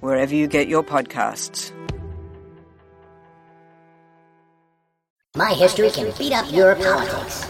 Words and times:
wherever 0.00 0.34
you 0.34 0.46
get 0.46 0.68
your 0.68 0.82
podcasts. 0.82 1.72
My 5.36 5.52
history 5.52 5.90
can 5.90 6.12
beat 6.18 6.32
up 6.32 6.50
your 6.52 6.74
politics. 6.74 7.46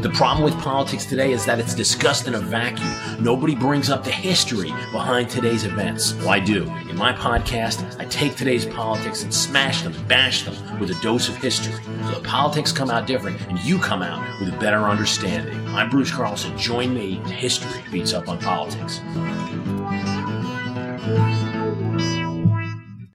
The 0.00 0.10
problem 0.14 0.44
with 0.44 0.54
politics 0.54 1.04
today 1.04 1.32
is 1.32 1.44
that 1.44 1.58
it's 1.58 1.74
discussed 1.74 2.26
in 2.26 2.34
a 2.34 2.40
vacuum. 2.40 2.90
Nobody 3.22 3.54
brings 3.54 3.90
up 3.90 4.04
the 4.04 4.10
history 4.10 4.70
behind 4.92 5.28
today's 5.28 5.64
events. 5.64 6.14
Well, 6.14 6.30
I 6.30 6.40
do. 6.40 6.64
My 7.00 7.14
podcast, 7.14 7.98
I 7.98 8.04
take 8.04 8.36
today's 8.36 8.66
politics 8.66 9.22
and 9.22 9.32
smash 9.32 9.80
them, 9.80 9.94
bash 10.06 10.42
them 10.42 10.78
with 10.78 10.90
a 10.90 11.00
dose 11.00 11.30
of 11.30 11.36
history. 11.36 11.82
So 12.02 12.10
the 12.10 12.20
politics 12.28 12.72
come 12.72 12.90
out 12.90 13.06
different 13.06 13.40
and 13.48 13.58
you 13.60 13.78
come 13.78 14.02
out 14.02 14.22
with 14.38 14.52
a 14.52 14.58
better 14.58 14.80
understanding. 14.80 15.66
I'm 15.68 15.88
Bruce 15.88 16.10
Carlson. 16.10 16.58
Join 16.58 16.92
me. 16.92 17.14
History 17.30 17.80
beats 17.90 18.12
up 18.12 18.28
on 18.28 18.38
politics. 18.38 19.00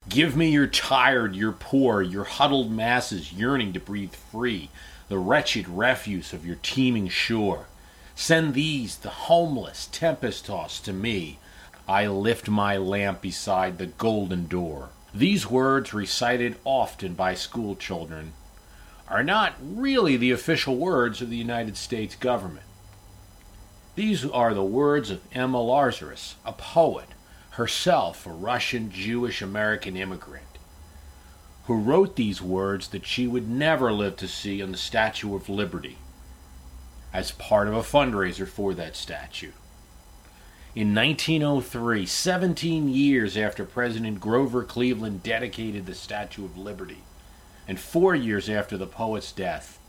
Give 0.09 0.35
me 0.35 0.49
your 0.49 0.65
tired, 0.65 1.35
your 1.35 1.51
poor, 1.51 2.01
your 2.01 2.23
huddled 2.23 2.71
masses 2.71 3.33
yearning 3.33 3.71
to 3.73 3.79
breathe 3.79 4.15
free 4.15 4.71
the 5.09 5.19
wretched 5.19 5.69
refuse 5.69 6.33
of 6.33 6.43
your 6.43 6.57
teeming 6.63 7.07
shore. 7.07 7.67
Send 8.15 8.55
these, 8.55 8.97
the 8.97 9.09
homeless, 9.09 9.87
tempest 9.91 10.47
tossed, 10.47 10.85
to 10.85 10.93
me. 10.93 11.37
I 11.87 12.07
lift 12.07 12.49
my 12.49 12.77
lamp 12.77 13.21
beside 13.21 13.77
the 13.77 13.85
golden 13.85 14.47
door. 14.47 14.89
These 15.13 15.49
words, 15.49 15.93
recited 15.93 16.57
often 16.63 17.13
by 17.13 17.35
school 17.35 17.75
children, 17.75 18.33
are 19.07 19.23
not 19.23 19.53
really 19.61 20.17
the 20.17 20.31
official 20.31 20.77
words 20.77 21.21
of 21.21 21.29
the 21.29 21.37
United 21.37 21.77
States 21.77 22.15
government. 22.15 22.65
These 23.95 24.25
are 24.25 24.53
the 24.53 24.63
words 24.63 25.11
of 25.11 25.21
Emma 25.31 25.61
Lazarus, 25.61 26.35
a 26.43 26.53
poet, 26.53 27.09
herself 27.51 28.25
a 28.25 28.31
Russian 28.31 28.91
Jewish 28.91 29.41
American 29.41 29.95
immigrant 29.95 30.45
who 31.65 31.75
wrote 31.75 32.15
these 32.15 32.41
words 32.41 32.89
that 32.89 33.05
she 33.05 33.25
would 33.25 33.49
never 33.49 33.91
live 33.91 34.15
to 34.17 34.27
see 34.27 34.61
on 34.61 34.71
the 34.71 34.77
Statue 34.77 35.35
of 35.35 35.49
Liberty 35.49 35.97
as 37.11 37.31
part 37.31 37.67
of 37.67 37.73
a 37.73 37.79
fundraiser 37.79 38.47
for 38.47 38.73
that 38.73 38.95
statue. 38.95 39.51
In 40.75 40.93
1903, 40.93 42.05
17 42.05 42.89
years 42.89 43.37
after 43.37 43.63
President 43.63 44.19
Grover 44.19 44.61
Cleveland 44.61 45.23
dedicated 45.23 45.85
the 45.85 45.95
Statue 45.95 46.43
of 46.43 46.57
Liberty, 46.57 46.97
and 47.65 47.79
four 47.79 48.13
years 48.13 48.49
after 48.49 48.75
the 48.75 48.85
poet's 48.85 49.31
death, 49.31 49.79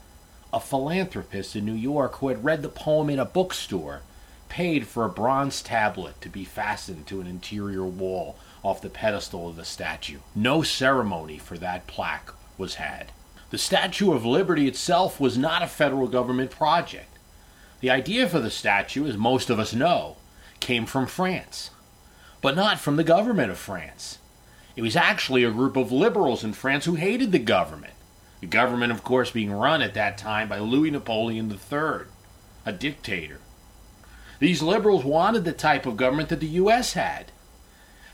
a 0.53 0.61
philanthropist 0.61 1.57
in 1.57 1.65
New 1.65 1.73
York 1.73 2.15
who 2.15 2.29
had 2.29 2.45
read 2.45 2.61
the 2.61 2.69
poem 2.69 3.09
in 3.09 3.19
a 3.19 3.25
bookstore 3.25 4.03
paid 4.47 4.87
for 4.87 5.03
a 5.03 5.09
bronze 5.09 5.61
tablet 5.61 6.21
to 6.21 6.29
be 6.29 6.45
fastened 6.45 7.05
to 7.07 7.19
an 7.19 7.27
interior 7.27 7.83
wall 7.83 8.37
off 8.63 8.81
the 8.81 8.89
pedestal 8.89 9.49
of 9.49 9.57
the 9.57 9.65
statue. 9.65 10.19
No 10.33 10.61
ceremony 10.61 11.37
for 11.37 11.57
that 11.57 11.85
plaque 11.87 12.31
was 12.57 12.75
had. 12.75 13.11
The 13.49 13.57
Statue 13.57 14.13
of 14.13 14.25
Liberty 14.25 14.69
itself 14.69 15.19
was 15.19 15.37
not 15.37 15.61
a 15.61 15.67
federal 15.67 16.07
government 16.07 16.49
project. 16.49 17.17
The 17.81 17.89
idea 17.89 18.29
for 18.29 18.39
the 18.39 18.49
statue, 18.49 19.05
as 19.05 19.17
most 19.17 19.49
of 19.49 19.59
us 19.59 19.73
know, 19.73 20.16
came 20.59 20.85
from 20.85 21.07
France, 21.07 21.71
but 22.41 22.55
not 22.55 22.79
from 22.79 22.95
the 22.95 23.03
government 23.03 23.51
of 23.51 23.57
France. 23.57 24.19
It 24.75 24.81
was 24.81 24.95
actually 24.95 25.43
a 25.43 25.51
group 25.51 25.75
of 25.75 25.91
liberals 25.91 26.43
in 26.43 26.53
France 26.53 26.85
who 26.85 26.95
hated 26.95 27.31
the 27.31 27.39
government. 27.39 27.93
The 28.41 28.47
government, 28.47 28.91
of 28.91 29.03
course, 29.03 29.31
being 29.31 29.51
run 29.51 29.81
at 29.81 29.95
that 29.95 30.17
time 30.17 30.47
by 30.47 30.59
Louis 30.59 30.91
Napoleon 30.91 31.51
III, 31.51 32.05
a 32.65 32.71
dictator. 32.71 33.39
These 34.39 34.61
liberals 34.61 35.03
wanted 35.03 35.45
the 35.45 35.53
type 35.53 35.87
of 35.87 35.97
government 35.97 36.29
that 36.29 36.39
the 36.39 36.47
U.S. 36.47 36.93
had. 36.93 37.31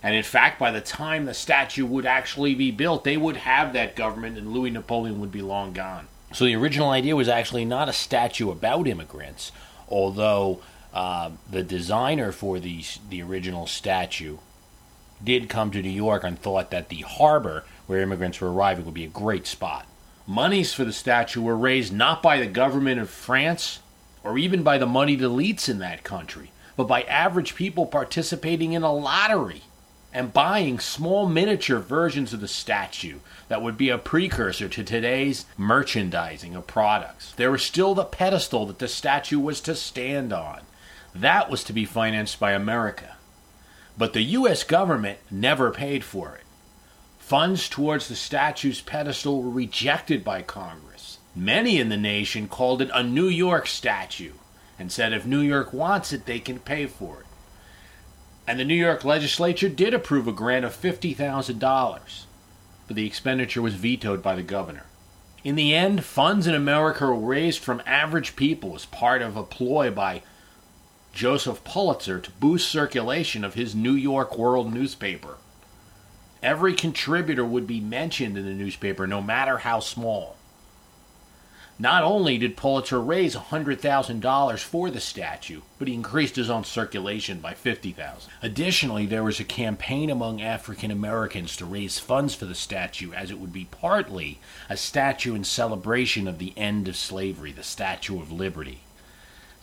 And 0.02 0.16
in 0.16 0.24
fact, 0.24 0.60
by 0.60 0.72
the 0.72 0.82
time 0.82 1.26
the 1.26 1.34
statue 1.34 1.86
would 1.86 2.06
actually 2.06 2.56
be 2.56 2.72
built, 2.72 3.04
they 3.04 3.18
would 3.18 3.38
have 3.38 3.74
that 3.74 3.96
government 3.96 4.38
and 4.38 4.54
Louis 4.54 4.70
Napoleon 4.70 5.20
would 5.20 5.32
be 5.32 5.42
long 5.42 5.74
gone. 5.74 6.08
So 6.34 6.46
the 6.46 6.56
original 6.56 6.90
idea 6.90 7.16
was 7.16 7.28
actually 7.28 7.66
not 7.66 7.90
a 7.90 7.94
statue 7.94 8.52
about 8.52 8.88
immigrants, 8.88 9.52
although 9.88 10.62
uh, 10.94 11.32
the 11.50 11.64
designer 11.64 12.32
for 12.32 12.60
the, 12.60 12.84
the 13.10 13.22
original 13.22 13.66
statue 13.68 14.38
did 15.24 15.50
come 15.50 15.72
to 15.72 15.82
New 15.82 15.90
York 15.90 16.24
and 16.24 16.38
thought 16.38 16.72
that 16.72 16.90
the 16.90 17.02
harbor 17.02 17.64
where 17.88 18.02
immigrants 18.02 18.40
were 18.40 18.52
arriving 18.52 18.86
would 18.86 18.94
be 18.94 19.06
a 19.06 19.10
great 19.10 19.48
spot. 19.48 19.88
Monies 20.28 20.74
for 20.74 20.86
the 20.86 20.94
statue 20.94 21.42
were 21.42 21.58
raised 21.58 21.92
not 21.92 22.22
by 22.22 22.38
the 22.38 22.48
government 22.48 23.00
of 23.00 23.10
France 23.10 23.80
or 24.24 24.38
even 24.38 24.64
by 24.64 24.78
the 24.78 24.86
moneyed 24.86 25.20
elites 25.20 25.68
in 25.68 25.80
that 25.80 26.04
country, 26.04 26.52
but 26.78 26.88
by 26.88 27.02
average 27.04 27.56
people 27.56 27.86
participating 27.86 28.74
in 28.74 28.84
a 28.84 28.94
lottery 28.94 29.64
and 30.14 30.32
buying 30.32 30.80
small 30.80 31.28
miniature 31.28 31.80
versions 31.80 32.34
of 32.34 32.40
the 32.40 32.48
statue 32.48 33.18
that 33.48 33.62
would 33.62 33.78
be 33.78 33.90
a 33.90 33.98
precursor 33.98 34.70
to 34.70 34.84
today's 34.84 35.46
merchandising 35.58 36.56
of 36.56 36.68
products. 36.68 37.34
There 37.34 37.52
was 37.52 37.64
still 37.64 37.96
the 37.96 38.06
pedestal 38.06 38.68
that 38.68 38.80
the 38.80 38.88
statue 38.88 39.40
was 39.40 39.60
to 39.62 39.76
stand 39.76 40.32
on. 40.32 40.62
That 41.16 41.50
was 41.50 41.64
to 41.66 41.74
be 41.74 41.86
financed 41.86 42.40
by 42.40 42.54
America. 42.54 43.18
But 43.98 44.14
the 44.14 44.24
U.S. 44.24 44.64
government 44.64 45.20
never 45.30 45.72
paid 45.72 46.04
for 46.04 46.36
it. 46.36 46.44
Funds 47.20 47.70
towards 47.70 48.08
the 48.08 48.16
statue's 48.16 48.82
pedestal 48.82 49.42
were 49.42 49.50
rejected 49.50 50.24
by 50.24 50.42
Congress. 50.42 51.20
Many 51.36 51.80
in 51.80 51.90
the 51.90 51.98
nation 51.98 52.48
called 52.48 52.82
it 52.82 52.90
a 52.94 53.04
New 53.04 53.28
York 53.28 53.68
statue 53.68 54.34
and 54.78 54.92
said 54.92 55.14
if 55.14 55.26
New 55.26 55.40
York 55.40 55.72
wants 55.72 56.12
it, 56.12 56.26
they 56.26 56.40
can 56.40 56.60
pay 56.60 56.86
for 56.86 57.22
it. 57.22 57.26
And 58.46 58.60
the 58.60 58.66
New 58.66 58.76
York 58.76 59.06
legislature 59.06 59.70
did 59.70 59.94
approve 59.94 60.28
a 60.28 60.34
grant 60.34 60.66
of 60.66 60.76
$50,000, 60.76 62.26
but 62.88 62.96
the 62.96 63.06
expenditure 63.06 63.62
was 63.62 63.76
vetoed 63.76 64.22
by 64.22 64.36
the 64.36 64.44
governor. 64.44 64.86
In 65.44 65.56
the 65.56 65.74
end, 65.74 66.04
funds 66.04 66.48
in 66.48 66.56
America 66.56 67.06
were 67.06 67.16
raised 67.16 67.60
from 67.60 67.82
average 67.86 68.36
people 68.36 68.76
as 68.76 68.86
part 68.86 69.22
of 69.22 69.38
a 69.38 69.44
ploy 69.44 69.92
by 69.92 70.24
Joseph 71.14 71.64
Pulitzer 71.64 72.20
to 72.20 72.32
boost 72.32 72.72
circulation 72.72 73.44
of 73.44 73.54
his 73.54 73.76
New 73.76 73.94
York 73.94 74.36
World 74.36 74.74
newspaper. 74.74 75.38
Every 76.42 76.74
contributor 76.74 77.46
would 77.46 77.68
be 77.68 77.80
mentioned 77.80 78.36
in 78.36 78.46
the 78.46 78.54
newspaper, 78.54 79.06
no 79.06 79.22
matter 79.22 79.60
how 79.60 79.80
small. 79.80 80.38
Not 81.80 82.04
only 82.04 82.38
did 82.38 82.58
Pulitzer 82.58 83.02
raise 83.02 83.36
$100,000 83.36 84.60
for 84.60 84.90
the 84.90 85.00
statue, 85.00 85.62
but 85.80 85.88
he 85.88 85.94
increased 85.94 86.36
his 86.36 86.50
own 86.50 86.64
circulation 86.64 87.40
by 87.40 87.54
50,000. 87.54 88.32
Additionally, 88.42 89.06
there 89.06 89.24
was 89.24 89.40
a 89.40 89.44
campaign 89.44 90.10
among 90.10 90.42
African 90.42 90.92
Americans 90.92 91.56
to 91.58 91.66
raise 91.66 92.00
funds 92.00 92.36
for 92.36 92.46
the 92.46 92.56
statue 92.56 93.12
as 93.14 93.32
it 93.32 93.40
would 93.40 93.54
be 93.54 93.66
partly 93.66 94.40
a 94.70 94.78
statue 94.78 95.36
in 95.36 95.44
celebration 95.44 96.28
of 96.28 96.40
the 96.40 96.54
end 96.58 96.88
of 96.88 96.96
slavery, 96.96 97.52
the 97.52 97.64
Statue 97.64 98.22
of 98.22 98.32
Liberty. 98.32 98.83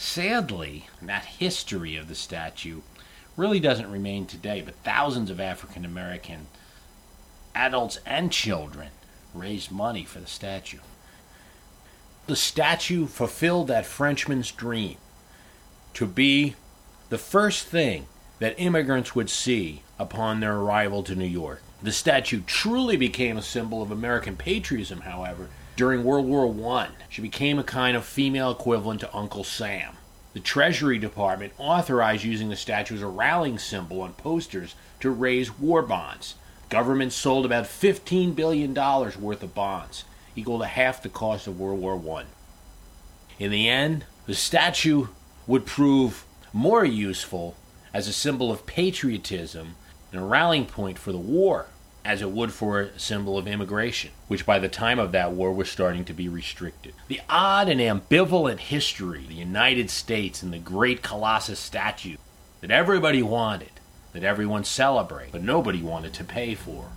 Sadly, 0.00 0.88
that 1.02 1.26
history 1.26 1.94
of 1.96 2.08
the 2.08 2.14
statue 2.14 2.80
really 3.36 3.60
doesn't 3.60 3.92
remain 3.92 4.24
today, 4.26 4.62
but 4.62 4.74
thousands 4.76 5.28
of 5.28 5.38
African 5.38 5.84
American 5.84 6.46
adults 7.54 7.98
and 8.06 8.32
children 8.32 8.88
raised 9.34 9.70
money 9.70 10.04
for 10.04 10.18
the 10.18 10.26
statue 10.26 10.78
the 12.26 12.36
statue 12.36 13.06
fulfilled 13.06 13.66
that 13.68 13.84
Frenchman's 13.84 14.50
dream 14.52 14.96
to 15.92 16.06
be 16.06 16.54
the 17.08 17.18
first 17.18 17.66
thing 17.66 18.06
that 18.38 18.54
immigrants 18.56 19.14
would 19.14 19.28
see 19.28 19.82
upon 19.98 20.40
their 20.40 20.56
arrival 20.56 21.02
to 21.02 21.14
New 21.14 21.26
York. 21.26 21.60
The 21.82 21.92
statue 21.92 22.42
truly 22.46 22.96
became 22.96 23.36
a 23.36 23.42
symbol 23.42 23.82
of 23.82 23.90
American 23.90 24.36
patriotism, 24.36 25.00
however, 25.00 25.48
during 25.76 26.04
World 26.04 26.26
War 26.26 26.76
I. 26.76 26.88
She 27.08 27.22
became 27.22 27.58
a 27.58 27.64
kind 27.64 27.96
of 27.96 28.04
female 28.04 28.50
equivalent 28.50 29.00
to 29.00 29.16
Uncle 29.16 29.44
Sam. 29.44 29.94
The 30.32 30.40
Treasury 30.40 30.98
Department 30.98 31.52
authorized 31.58 32.24
using 32.24 32.50
the 32.50 32.56
statue 32.56 32.94
as 32.94 33.02
a 33.02 33.08
rallying 33.08 33.58
symbol 33.58 34.02
on 34.02 34.12
posters 34.12 34.74
to 35.00 35.10
raise 35.10 35.58
war 35.58 35.82
bonds. 35.82 36.36
Government 36.68 37.12
sold 37.12 37.44
about 37.44 37.64
$15 37.64 38.36
billion 38.36 38.72
worth 38.72 39.42
of 39.42 39.54
bonds 39.54 40.04
equal 40.36 40.60
to 40.60 40.66
half 40.66 41.02
the 41.02 41.08
cost 41.08 41.46
of 41.46 41.58
World 41.58 41.80
War 41.80 42.18
I. 42.18 42.24
In 43.40 43.50
the 43.50 43.68
end, 43.68 44.04
the 44.26 44.34
statue 44.34 45.08
would 45.46 45.66
prove 45.66 46.24
more 46.52 46.84
useful 46.84 47.56
as 47.92 48.06
a 48.06 48.12
symbol 48.12 48.52
of 48.52 48.66
patriotism 48.66 49.74
and 50.12 50.20
a 50.20 50.24
rallying 50.24 50.66
point 50.66 50.98
for 50.98 51.10
the 51.10 51.18
war 51.18 51.66
as 52.04 52.22
it 52.22 52.30
would 52.30 52.52
for 52.52 52.80
a 52.80 52.98
symbol 52.98 53.36
of 53.36 53.46
immigration, 53.46 54.10
which 54.28 54.46
by 54.46 54.58
the 54.58 54.68
time 54.68 54.98
of 54.98 55.12
that 55.12 55.32
war 55.32 55.52
was 55.52 55.70
starting 55.70 56.04
to 56.04 56.12
be 56.12 56.28
restricted. 56.28 56.94
The 57.08 57.20
odd 57.28 57.68
and 57.68 57.80
ambivalent 57.80 58.58
history 58.58 59.26
the 59.26 59.34
United 59.34 59.90
States 59.90 60.42
and 60.42 60.52
the 60.52 60.58
great 60.58 61.02
Colossus 61.02 61.58
statue 61.58 62.16
that 62.60 62.70
everybody 62.70 63.22
wanted, 63.22 63.72
that 64.12 64.24
everyone 64.24 64.64
celebrated, 64.64 65.32
but 65.32 65.42
nobody 65.42 65.82
wanted 65.82 66.14
to 66.14 66.24
pay 66.24 66.54
for, 66.54 66.90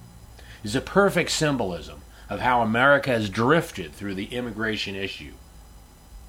is 0.63 0.75
a 0.75 0.81
perfect 0.81 1.31
symbolism 1.31 2.01
of 2.29 2.39
how 2.39 2.61
America 2.61 3.11
has 3.11 3.29
drifted 3.29 3.93
through 3.93 4.15
the 4.15 4.33
immigration 4.33 4.95
issue 4.95 5.33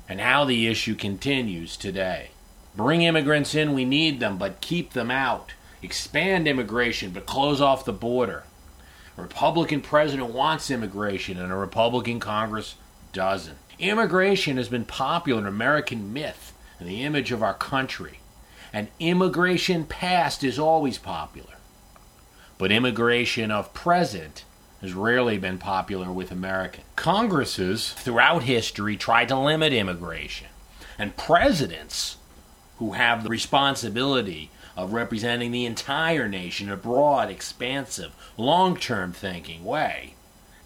and 0.08 0.20
how 0.20 0.44
the 0.44 0.66
issue 0.66 0.94
continues 0.94 1.76
today. 1.76 2.30
Bring 2.76 3.02
immigrants 3.02 3.54
in, 3.54 3.72
we 3.72 3.84
need 3.84 4.20
them, 4.20 4.36
but 4.36 4.60
keep 4.60 4.92
them 4.92 5.10
out. 5.10 5.52
Expand 5.82 6.48
immigration, 6.48 7.10
but 7.10 7.26
close 7.26 7.60
off 7.60 7.84
the 7.84 7.92
border. 7.92 8.44
A 9.16 9.22
Republican 9.22 9.80
president 9.80 10.32
wants 10.32 10.70
immigration, 10.70 11.38
and 11.38 11.52
a 11.52 11.56
Republican 11.56 12.20
Congress 12.20 12.74
doesn't. 13.12 13.58
Immigration 13.78 14.56
has 14.56 14.68
been 14.68 14.84
popular 14.84 15.40
in 15.40 15.46
American 15.46 16.12
myth 16.12 16.52
and 16.78 16.88
the 16.88 17.02
image 17.02 17.32
of 17.32 17.42
our 17.42 17.54
country, 17.54 18.20
and 18.72 18.88
immigration 18.98 19.84
past 19.84 20.42
is 20.42 20.58
always 20.58 20.98
popular. 20.98 21.54
But 22.58 22.72
immigration 22.72 23.50
of 23.50 23.74
present 23.74 24.44
has 24.80 24.92
rarely 24.92 25.38
been 25.38 25.58
popular 25.58 26.12
with 26.12 26.30
Americans. 26.30 26.86
Congresses 26.96 27.92
throughout 27.92 28.42
history 28.42 28.96
tried 28.96 29.28
to 29.28 29.38
limit 29.38 29.72
immigration, 29.72 30.48
and 30.98 31.16
presidents 31.16 32.16
who 32.78 32.92
have 32.92 33.22
the 33.22 33.30
responsibility 33.30 34.50
of 34.76 34.92
representing 34.92 35.52
the 35.52 35.66
entire 35.66 36.28
nation 36.28 36.68
in 36.68 36.72
a 36.72 36.76
broad, 36.76 37.30
expansive, 37.30 38.12
long 38.36 38.76
term 38.76 39.12
thinking 39.12 39.64
way, 39.64 40.14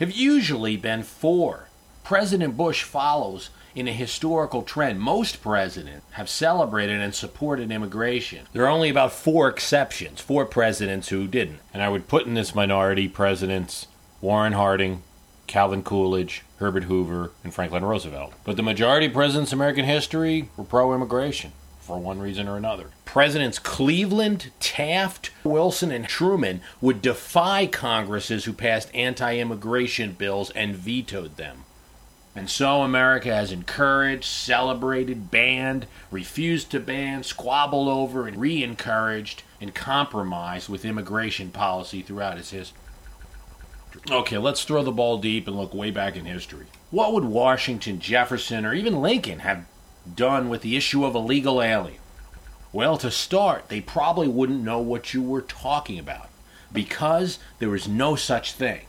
have 0.01 0.13
usually 0.13 0.77
been 0.77 1.03
for. 1.03 1.69
President 2.05 2.57
Bush 2.57 2.85
follows 2.85 3.51
in 3.75 3.87
a 3.87 3.93
historical 3.93 4.63
trend. 4.63 5.01
Most 5.01 5.43
presidents 5.43 6.07
have 6.13 6.29
celebrated 6.29 7.01
and 7.01 7.15
supported 7.15 7.71
immigration. 7.71 8.47
There 8.53 8.65
are 8.65 8.69
only 8.69 8.89
about 8.89 9.13
four 9.13 9.49
exceptions, 9.49 10.21
four 10.21 10.47
presidents 10.47 11.09
who 11.09 11.29
didn't. 11.29 11.61
And 11.73 11.83
I 11.83 11.89
would 11.89 12.09
put 12.09 12.27
in 12.27 12.35
this 12.35 12.55
minority 12.55 13.09
presidents 13.09 13.87
Warren 14.21 14.55
Harding, 14.55 15.03
Calvin 15.47 15.83
Coolidge, 15.83 16.43
Herbert 16.57 16.85
Hoover, 16.85 17.31
and 17.45 17.55
Franklin 17.55 17.85
Roosevelt. 17.85 18.33
But 18.45 18.57
the 18.57 18.63
majority 18.63 19.07
of 19.07 19.13
presidents 19.13 19.53
in 19.53 19.59
American 19.59 19.85
history 19.85 20.49
were 20.57 20.65
pro 20.65 20.95
immigration 20.95 21.53
for 21.89 21.99
one 21.99 22.19
reason 22.19 22.47
or 22.47 22.59
another. 22.59 22.91
Presidents 23.07 23.59
Cleveland, 23.59 24.53
Taft, 24.61 25.31
Wilson, 25.43 25.91
and 25.91 26.07
Truman 26.07 26.61
would 26.83 27.01
defy 27.01 27.67
Congresses 27.67 28.45
who 28.45 28.53
passed 28.53 28.95
anti 28.95 29.39
immigration 29.39 30.13
bills 30.13 30.51
and 30.51 30.77
vetoed 30.77 31.39
them. 31.39 31.65
And 32.37 32.51
so 32.51 32.83
America 32.83 33.35
has 33.35 33.51
encouraged, 33.51 34.27
celebrated, 34.27 35.31
banned, 35.31 35.87
refused 36.11 36.71
to 36.73 36.79
ban, 36.79 37.23
squabbled 37.23 37.89
over, 37.89 38.29
and 38.29 38.37
re 38.37 38.63
encouraged 38.63 39.43
and 39.59 39.75
compromised 39.75 40.69
with 40.69 40.85
immigration 40.85 41.51
policy 41.51 42.03
throughout 42.03 42.37
its 42.37 42.51
history. 42.51 42.79
Okay, 44.11 44.37
let's 44.37 44.63
throw 44.63 44.83
the 44.83 44.93
ball 44.93 45.17
deep 45.17 45.49
and 45.49 45.57
look 45.57 45.73
way 45.73 45.91
back 45.91 46.17
in 46.17 46.27
history. 46.27 46.67
What 46.91 47.15
would 47.15 47.25
Washington, 47.25 47.99
Jefferson, 47.99 48.67
or 48.67 48.75
even 48.75 49.01
Lincoln 49.01 49.39
have 49.39 49.65
done 50.17 50.49
with 50.49 50.63
the 50.63 50.77
issue 50.77 51.05
of 51.05 51.15
illegal 51.15 51.63
alien? 51.63 52.01
Well, 52.73 52.99
to 52.99 53.11
start, 53.11 53.69
they 53.69 53.81
probably 53.81 54.29
wouldn't 54.29 54.63
know 54.63 54.79
what 54.79 55.15
you 55.15 55.23
were 55.23 55.43
talking 55.43 55.99
about 55.99 56.29
because 56.73 57.39
there 57.59 57.71
was 57.71 57.89
no 57.89 58.15
such 58.15 58.53
thing. 58.53 58.83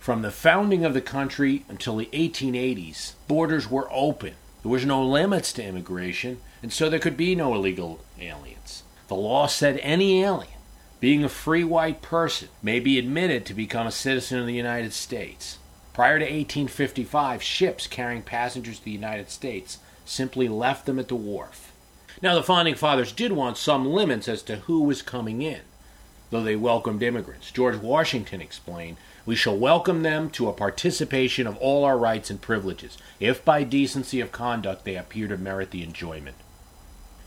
From 0.00 0.22
the 0.22 0.30
founding 0.30 0.84
of 0.84 0.94
the 0.94 1.02
country 1.02 1.64
until 1.68 1.96
the 1.96 2.08
1880s, 2.12 3.12
borders 3.26 3.70
were 3.70 3.88
open. 3.92 4.34
There 4.62 4.72
was 4.72 4.86
no 4.86 5.04
limits 5.04 5.52
to 5.54 5.64
immigration, 5.64 6.40
and 6.62 6.72
so 6.72 6.88
there 6.88 6.98
could 6.98 7.16
be 7.16 7.34
no 7.34 7.54
illegal 7.54 8.00
aliens. 8.18 8.84
The 9.08 9.14
law 9.14 9.46
said 9.46 9.78
any 9.82 10.22
alien, 10.22 10.52
being 11.00 11.24
a 11.24 11.28
free 11.28 11.64
white 11.64 12.00
person, 12.00 12.48
may 12.62 12.80
be 12.80 12.98
admitted 12.98 13.44
to 13.46 13.54
become 13.54 13.86
a 13.86 13.92
citizen 13.92 14.38
of 14.38 14.46
the 14.46 14.54
United 14.54 14.92
States. 14.92 15.58
Prior 15.92 16.18
to 16.18 16.24
1855, 16.24 17.42
ships 17.42 17.86
carrying 17.86 18.22
passengers 18.22 18.78
to 18.78 18.84
the 18.84 18.90
United 18.90 19.30
States 19.30 19.78
simply 20.08 20.48
left 20.48 20.86
them 20.86 20.98
at 20.98 21.08
the 21.08 21.14
wharf. 21.14 21.72
Now, 22.20 22.34
the 22.34 22.42
Founding 22.42 22.74
Fathers 22.74 23.12
did 23.12 23.32
want 23.32 23.56
some 23.56 23.86
limits 23.86 24.26
as 24.26 24.42
to 24.42 24.56
who 24.56 24.82
was 24.82 25.02
coming 25.02 25.42
in, 25.42 25.60
though 26.30 26.42
they 26.42 26.56
welcomed 26.56 27.02
immigrants. 27.02 27.52
George 27.52 27.76
Washington 27.76 28.40
explained, 28.40 28.96
We 29.24 29.36
shall 29.36 29.56
welcome 29.56 30.02
them 30.02 30.30
to 30.30 30.48
a 30.48 30.52
participation 30.52 31.46
of 31.46 31.56
all 31.58 31.84
our 31.84 31.96
rights 31.96 32.30
and 32.30 32.40
privileges, 32.40 32.98
if 33.20 33.44
by 33.44 33.62
decency 33.62 34.20
of 34.20 34.32
conduct 34.32 34.84
they 34.84 34.96
appear 34.96 35.28
to 35.28 35.36
merit 35.36 35.70
the 35.70 35.84
enjoyment. 35.84 36.36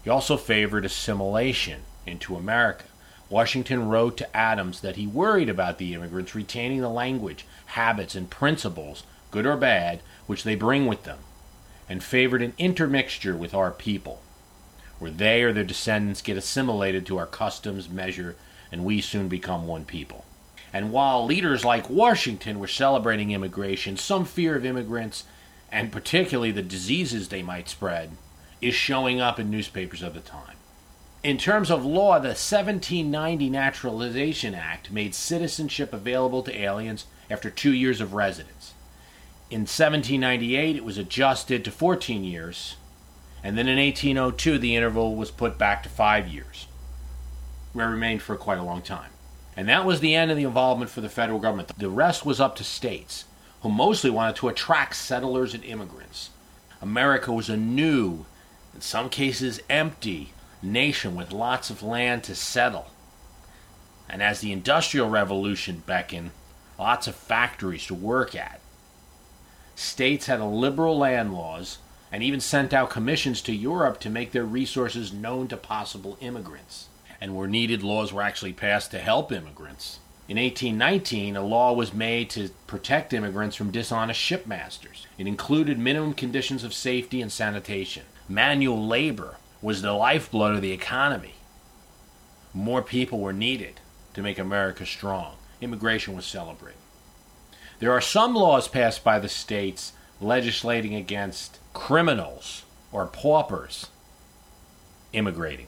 He 0.03 0.09
also 0.09 0.35
favored 0.35 0.83
assimilation 0.83 1.83
into 2.05 2.35
America. 2.35 2.85
Washington 3.29 3.87
wrote 3.87 4.17
to 4.17 4.35
Adams 4.35 4.81
that 4.81 4.97
he 4.97 5.07
worried 5.07 5.47
about 5.47 5.77
the 5.77 5.93
immigrants 5.93 6.35
retaining 6.35 6.81
the 6.81 6.89
language, 6.89 7.45
habits, 7.67 8.15
and 8.15 8.29
principles, 8.29 9.03
good 9.29 9.45
or 9.45 9.55
bad, 9.55 10.01
which 10.27 10.43
they 10.43 10.55
bring 10.55 10.85
with 10.85 11.03
them 11.03 11.19
and 11.91 12.01
favored 12.01 12.41
an 12.41 12.53
intermixture 12.57 13.35
with 13.35 13.53
our 13.53 13.69
people, 13.69 14.21
where 14.97 15.11
they 15.11 15.43
or 15.43 15.51
their 15.51 15.65
descendants 15.65 16.21
get 16.21 16.37
assimilated 16.37 17.05
to 17.05 17.17
our 17.17 17.25
customs, 17.27 17.89
measure, 17.89 18.37
and 18.71 18.85
we 18.85 19.01
soon 19.01 19.27
become 19.27 19.67
one 19.67 19.83
people. 19.83 20.23
And 20.71 20.93
while 20.93 21.25
leaders 21.25 21.65
like 21.65 21.89
Washington 21.89 22.59
were 22.59 22.67
celebrating 22.67 23.31
immigration, 23.31 23.97
some 23.97 24.23
fear 24.23 24.55
of 24.55 24.65
immigrants, 24.65 25.25
and 25.69 25.91
particularly 25.91 26.51
the 26.51 26.61
diseases 26.61 27.27
they 27.27 27.43
might 27.43 27.67
spread, 27.67 28.11
is 28.61 28.73
showing 28.73 29.19
up 29.19 29.37
in 29.37 29.51
newspapers 29.51 30.01
of 30.01 30.13
the 30.13 30.21
time. 30.21 30.55
In 31.23 31.37
terms 31.37 31.69
of 31.69 31.83
law, 31.83 32.19
the 32.19 32.29
1790 32.29 33.49
Naturalization 33.49 34.55
Act 34.55 34.91
made 34.91 35.13
citizenship 35.13 35.91
available 35.91 36.41
to 36.43 36.57
aliens 36.57 37.05
after 37.29 37.49
two 37.49 37.73
years 37.73 37.99
of 37.99 38.13
residence. 38.13 38.75
In 39.51 39.63
1798, 39.63 40.77
it 40.77 40.85
was 40.85 40.97
adjusted 40.97 41.65
to 41.65 41.71
14 41.71 42.23
years, 42.23 42.77
and 43.43 43.57
then 43.57 43.67
in 43.67 43.77
1802, 43.77 44.57
the 44.57 44.77
interval 44.77 45.17
was 45.17 45.29
put 45.29 45.57
back 45.57 45.83
to 45.83 45.89
five 45.89 46.29
years, 46.29 46.67
where 47.73 47.89
it 47.89 47.91
remained 47.91 48.21
for 48.21 48.37
quite 48.37 48.59
a 48.59 48.63
long 48.63 48.81
time. 48.81 49.09
And 49.57 49.67
that 49.67 49.85
was 49.85 49.99
the 49.99 50.15
end 50.15 50.31
of 50.31 50.37
the 50.37 50.45
involvement 50.45 50.89
for 50.89 51.01
the 51.01 51.09
federal 51.09 51.37
government. 51.37 51.77
The 51.77 51.89
rest 51.89 52.25
was 52.25 52.39
up 52.39 52.55
to 52.55 52.63
states, 52.63 53.25
who 53.61 53.69
mostly 53.69 54.09
wanted 54.09 54.37
to 54.37 54.47
attract 54.47 54.95
settlers 54.95 55.53
and 55.53 55.65
immigrants. 55.65 56.29
America 56.81 57.33
was 57.33 57.49
a 57.49 57.57
new, 57.57 58.25
in 58.73 58.79
some 58.79 59.09
cases 59.09 59.59
empty, 59.69 60.31
nation 60.63 61.13
with 61.13 61.33
lots 61.33 61.69
of 61.69 61.83
land 61.83 62.23
to 62.23 62.35
settle. 62.35 62.89
And 64.07 64.23
as 64.23 64.39
the 64.39 64.53
Industrial 64.53 65.09
Revolution 65.09 65.83
beckoned, 65.85 66.31
lots 66.79 67.05
of 67.05 67.15
factories 67.15 67.85
to 67.87 67.93
work 67.93 68.33
at 68.33 68.60
states 69.81 70.27
had 70.27 70.39
liberal 70.41 70.97
land 70.97 71.33
laws 71.33 71.79
and 72.11 72.21
even 72.21 72.39
sent 72.39 72.73
out 72.73 72.89
commissions 72.89 73.41
to 73.41 73.53
Europe 73.53 73.99
to 74.01 74.09
make 74.09 74.31
their 74.31 74.45
resources 74.45 75.13
known 75.13 75.47
to 75.47 75.57
possible 75.57 76.17
immigrants. 76.21 76.87
And 77.19 77.35
where 77.35 77.47
needed, 77.47 77.83
laws 77.83 78.11
were 78.11 78.21
actually 78.21 78.53
passed 78.53 78.91
to 78.91 78.99
help 78.99 79.31
immigrants. 79.31 79.99
In 80.27 80.37
1819, 80.37 81.35
a 81.35 81.41
law 81.41 81.73
was 81.73 81.93
made 81.93 82.29
to 82.31 82.49
protect 82.67 83.13
immigrants 83.13 83.55
from 83.55 83.71
dishonest 83.71 84.19
shipmasters. 84.19 85.05
It 85.17 85.27
included 85.27 85.77
minimum 85.77 86.13
conditions 86.13 86.63
of 86.63 86.73
safety 86.73 87.21
and 87.21 87.31
sanitation. 87.31 88.03
Manual 88.29 88.87
labor 88.87 89.37
was 89.61 89.81
the 89.81 89.93
lifeblood 89.93 90.55
of 90.55 90.61
the 90.61 90.71
economy. 90.71 91.35
More 92.53 92.81
people 92.81 93.19
were 93.19 93.33
needed 93.33 93.79
to 94.13 94.21
make 94.21 94.39
America 94.39 94.85
strong. 94.85 95.35
Immigration 95.61 96.15
was 96.15 96.25
celebrated. 96.25 96.80
There 97.81 97.91
are 97.91 97.99
some 97.99 98.35
laws 98.35 98.67
passed 98.67 99.03
by 99.03 99.17
the 99.17 99.27
states 99.27 99.93
legislating 100.21 100.93
against 100.93 101.57
criminals 101.73 102.63
or 102.91 103.07
paupers 103.07 103.87
immigrating. 105.13 105.65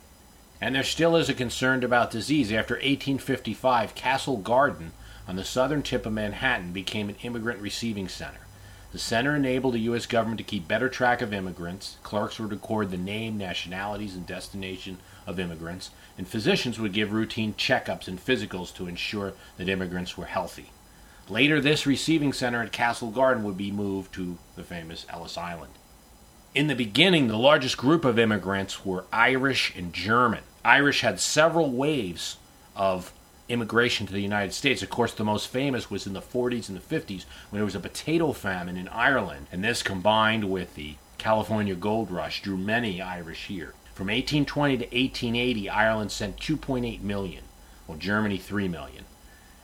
And 0.61 0.75
there 0.75 0.83
still 0.83 1.15
is 1.15 1.27
a 1.27 1.33
concern 1.33 1.83
about 1.83 2.11
disease. 2.11 2.51
After 2.51 2.75
1855, 2.75 3.95
Castle 3.95 4.37
Garden 4.37 4.91
on 5.27 5.37
the 5.37 5.43
southern 5.43 5.81
tip 5.81 6.05
of 6.05 6.13
Manhattan 6.13 6.71
became 6.71 7.09
an 7.09 7.15
immigrant 7.23 7.59
receiving 7.59 8.07
center. 8.07 8.41
The 8.91 8.99
center 8.99 9.35
enabled 9.35 9.73
the 9.73 9.79
U.S. 9.79 10.05
government 10.05 10.37
to 10.37 10.43
keep 10.43 10.67
better 10.67 10.89
track 10.89 11.23
of 11.23 11.33
immigrants. 11.33 11.97
Clerks 12.03 12.39
would 12.39 12.51
record 12.51 12.91
the 12.91 12.97
name, 12.97 13.39
nationalities, 13.39 14.13
and 14.13 14.27
destination 14.27 14.99
of 15.25 15.39
immigrants, 15.39 15.89
and 16.15 16.27
physicians 16.27 16.79
would 16.79 16.93
give 16.93 17.11
routine 17.11 17.55
checkups 17.55 18.07
and 18.07 18.23
physicals 18.23 18.71
to 18.75 18.85
ensure 18.85 19.33
that 19.57 19.67
immigrants 19.67 20.15
were 20.15 20.25
healthy. 20.25 20.72
Later, 21.29 21.61
this 21.61 21.85
receiving 21.85 22.33
center 22.33 22.61
at 22.61 22.71
Castle 22.71 23.09
Garden 23.09 23.43
would 23.43 23.57
be 23.57 23.71
moved 23.71 24.13
to 24.13 24.37
the 24.55 24.63
famous 24.63 25.05
Ellis 25.09 25.37
Island. 25.37 25.73
In 26.53 26.67
the 26.67 26.75
beginning, 26.75 27.27
the 27.27 27.37
largest 27.37 27.77
group 27.77 28.03
of 28.05 28.19
immigrants 28.19 28.85
were 28.85 29.05
Irish 29.11 29.73
and 29.75 29.93
German. 29.93 30.43
Irish 30.65 31.01
had 31.01 31.19
several 31.19 31.71
waves 31.71 32.37
of 32.75 33.13
immigration 33.49 34.05
to 34.05 34.13
the 34.13 34.21
United 34.21 34.53
States. 34.53 34.83
Of 34.83 34.89
course, 34.89 35.13
the 35.13 35.23
most 35.23 35.47
famous 35.47 35.89
was 35.89 36.05
in 36.05 36.13
the 36.13 36.21
40s 36.21 36.69
and 36.69 36.77
the 36.77 36.81
50s 36.95 37.25
when 37.49 37.59
there 37.59 37.65
was 37.65 37.75
a 37.75 37.79
potato 37.79 38.33
famine 38.33 38.77
in 38.77 38.87
Ireland, 38.89 39.47
and 39.51 39.63
this 39.63 39.81
combined 39.81 40.51
with 40.51 40.75
the 40.75 40.95
California 41.17 41.75
gold 41.75 42.11
rush 42.11 42.41
drew 42.41 42.57
many 42.57 43.01
Irish 43.01 43.47
here. 43.47 43.73
From 43.93 44.07
1820 44.07 44.77
to 44.77 44.83
1880, 44.83 45.69
Ireland 45.69 46.11
sent 46.11 46.37
2.8 46.37 47.01
million, 47.01 47.43
while 47.85 47.97
Germany 47.97 48.37
3 48.37 48.67
million, 48.67 49.05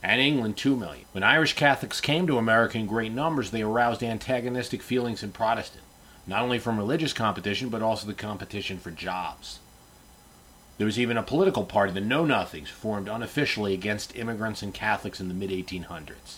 and 0.01 0.21
England 0.21 0.57
2 0.57 0.75
million. 0.75 1.05
When 1.11 1.23
Irish 1.23 1.53
Catholics 1.53 2.01
came 2.01 2.27
to 2.27 2.37
America 2.37 2.77
in 2.77 2.87
great 2.87 3.11
numbers, 3.11 3.51
they 3.51 3.61
aroused 3.61 4.03
antagonistic 4.03 4.81
feelings 4.81 5.23
in 5.23 5.31
Protestant, 5.31 5.83
not 6.25 6.41
only 6.41 6.59
from 6.59 6.77
religious 6.77 7.13
competition, 7.13 7.69
but 7.69 7.81
also 7.81 8.07
the 8.07 8.13
competition 8.13 8.77
for 8.77 8.91
jobs. 8.91 9.59
There 10.77 10.85
was 10.85 10.99
even 10.99 11.17
a 11.17 11.23
political 11.23 11.65
party, 11.65 11.91
the 11.91 11.99
Know 11.99 12.23
Nothings, 12.23 12.69
formed 12.69 13.09
unofficially 13.09 13.73
against 13.73 14.15
immigrants 14.15 14.61
and 14.61 14.73
Catholics 14.73 15.19
in 15.19 15.27
the 15.27 15.33
mid 15.33 15.49
1800s. 15.49 16.37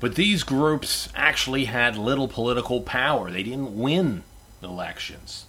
But 0.00 0.14
these 0.14 0.42
groups 0.42 1.08
actually 1.14 1.64
had 1.64 1.96
little 1.96 2.28
political 2.28 2.82
power. 2.82 3.30
They 3.30 3.42
didn't 3.42 3.76
win 3.76 4.24
elections. 4.62 5.46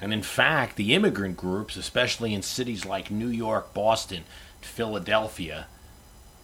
And 0.00 0.12
in 0.14 0.22
fact, 0.22 0.76
the 0.76 0.94
immigrant 0.94 1.36
groups, 1.36 1.76
especially 1.76 2.32
in 2.32 2.42
cities 2.42 2.86
like 2.86 3.10
New 3.10 3.28
York, 3.28 3.74
Boston, 3.74 4.22
Philadelphia, 4.60 5.66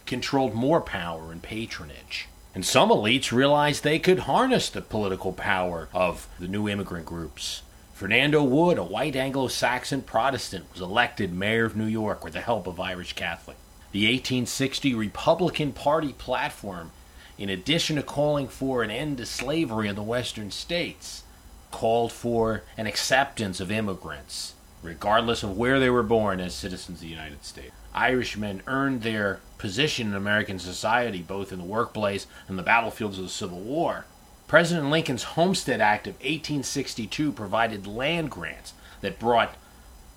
controlled 0.07 0.53
more 0.53 0.81
power 0.81 1.31
and 1.31 1.43
patronage. 1.43 2.27
And 2.55 2.65
some 2.65 2.89
elites 2.89 3.31
realized 3.31 3.83
they 3.83 3.99
could 3.99 4.19
harness 4.19 4.69
the 4.69 4.81
political 4.81 5.31
power 5.31 5.89
of 5.93 6.27
the 6.39 6.47
new 6.47 6.67
immigrant 6.67 7.05
groups. 7.05 7.61
Fernando 7.93 8.43
Wood, 8.43 8.77
a 8.77 8.83
white 8.83 9.15
Anglo 9.15 9.47
Saxon 9.47 10.01
Protestant, 10.01 10.65
was 10.71 10.81
elected 10.81 11.33
mayor 11.33 11.65
of 11.65 11.75
New 11.75 11.85
York 11.85 12.23
with 12.23 12.33
the 12.33 12.41
help 12.41 12.67
of 12.67 12.79
Irish 12.79 13.13
Catholics. 13.13 13.59
The 13.91 14.05
1860 14.05 14.93
Republican 14.93 15.71
Party 15.71 16.13
platform, 16.13 16.91
in 17.37 17.49
addition 17.49 17.95
to 17.95 18.03
calling 18.03 18.47
for 18.47 18.83
an 18.83 18.91
end 18.91 19.17
to 19.17 19.25
slavery 19.25 19.87
in 19.87 19.95
the 19.95 20.03
western 20.03 20.51
states, 20.51 21.23
called 21.71 22.11
for 22.11 22.63
an 22.77 22.87
acceptance 22.87 23.59
of 23.59 23.71
immigrants, 23.71 24.53
regardless 24.87 25.43
of 25.43 25.57
where 25.57 25.79
they 25.79 25.89
were 25.89 26.01
born, 26.01 26.39
as 26.39 26.55
citizens 26.55 26.99
of 26.99 27.01
the 27.01 27.07
United 27.07 27.43
States. 27.43 27.73
Irishmen 27.93 28.63
earned 28.67 29.01
their 29.01 29.41
position 29.57 30.07
in 30.07 30.15
American 30.15 30.59
society 30.59 31.21
both 31.21 31.51
in 31.51 31.59
the 31.59 31.65
workplace 31.65 32.25
and 32.47 32.57
the 32.57 32.63
battlefields 32.63 33.17
of 33.17 33.25
the 33.25 33.29
Civil 33.29 33.59
War. 33.59 34.05
President 34.47 34.89
Lincoln's 34.89 35.23
Homestead 35.23 35.81
Act 35.81 36.07
of 36.07 36.13
1862 36.15 37.33
provided 37.33 37.85
land 37.85 38.31
grants 38.31 38.73
that 39.01 39.19
brought 39.19 39.55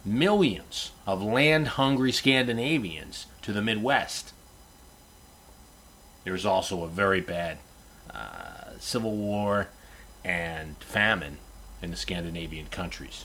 millions 0.05 0.93
of 1.05 1.21
land 1.21 1.69
hungry 1.69 2.13
Scandinavians 2.13 3.27
to 3.43 3.53
the 3.53 3.63
Midwest. 3.63 4.33
There 6.23 6.33
was 6.33 6.47
also 6.47 6.85
a 6.85 6.89
very 6.89 7.21
bad 7.21 7.59
uh, 8.09 8.79
Civil 8.79 9.17
War 9.17 9.69
and 10.25 10.77
famine 10.79 11.39
in 11.83 11.91
the 11.91 11.97
Scandinavian 11.97 12.67
countries. 12.67 13.25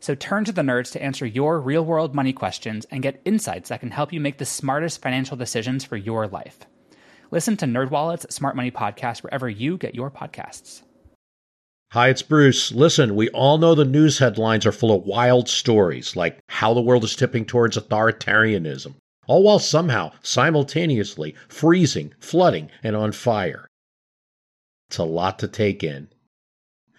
So 0.00 0.14
turn 0.14 0.44
to 0.46 0.52
the 0.52 0.62
nerds 0.62 0.90
to 0.92 1.02
answer 1.02 1.26
your 1.26 1.60
real 1.60 1.84
world 1.84 2.14
money 2.14 2.32
questions 2.32 2.86
and 2.90 3.02
get 3.02 3.20
insights 3.24 3.68
that 3.68 3.80
can 3.80 3.90
help 3.90 4.12
you 4.12 4.20
make 4.20 4.38
the 4.38 4.46
smartest 4.46 5.02
financial 5.02 5.36
decisions 5.36 5.84
for 5.84 5.96
your 5.96 6.26
life. 6.26 6.58
Listen 7.30 7.56
to 7.58 7.66
NerdWallet's 7.66 8.34
Smart 8.34 8.56
Money 8.56 8.70
Podcast 8.70 9.22
wherever 9.22 9.48
you 9.48 9.76
get 9.76 9.94
your 9.94 10.10
podcasts. 10.10 10.82
Hi, 11.92 12.08
it's 12.08 12.22
Bruce. 12.22 12.72
Listen, 12.72 13.14
we 13.14 13.28
all 13.30 13.58
know 13.58 13.74
the 13.74 13.84
news 13.84 14.18
headlines 14.18 14.64
are 14.64 14.72
full 14.72 14.94
of 14.94 15.04
wild 15.04 15.48
stories, 15.48 16.16
like 16.16 16.38
how 16.48 16.72
the 16.72 16.80
world 16.80 17.04
is 17.04 17.14
tipping 17.14 17.44
towards 17.44 17.76
authoritarianism, 17.76 18.94
all 19.26 19.42
while 19.42 19.58
somehow 19.58 20.12
simultaneously 20.22 21.34
freezing, 21.48 22.14
flooding, 22.20 22.70
and 22.82 22.96
on 22.96 23.12
fire. 23.12 23.66
It's 24.88 24.98
a 24.98 25.04
lot 25.04 25.38
to 25.40 25.48
take 25.48 25.84
in. 25.84 26.08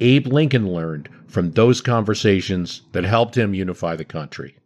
Abe 0.00 0.26
Lincoln 0.28 0.72
learned 0.72 1.08
from 1.26 1.52
those 1.52 1.80
conversations 1.80 2.82
that 2.92 3.04
helped 3.04 3.36
him 3.36 3.54
unify 3.54 3.96
the 3.96 4.04
country. 4.04 4.56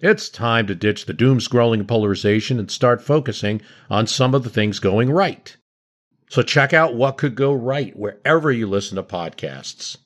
It's 0.00 0.28
time 0.28 0.66
to 0.66 0.74
ditch 0.74 1.06
the 1.06 1.12
doom 1.12 1.38
scrolling 1.38 1.86
polarization 1.86 2.58
and 2.58 2.70
start 2.70 3.02
focusing 3.02 3.62
on 3.88 4.06
some 4.06 4.34
of 4.34 4.42
the 4.42 4.50
things 4.50 4.80
going 4.80 5.10
right. 5.10 5.56
So 6.28 6.42
check 6.42 6.72
out 6.72 6.94
what 6.94 7.18
could 7.18 7.34
go 7.34 7.52
right 7.52 7.94
wherever 7.96 8.50
you 8.50 8.66
listen 8.66 8.96
to 8.96 9.02
podcasts. 9.02 9.98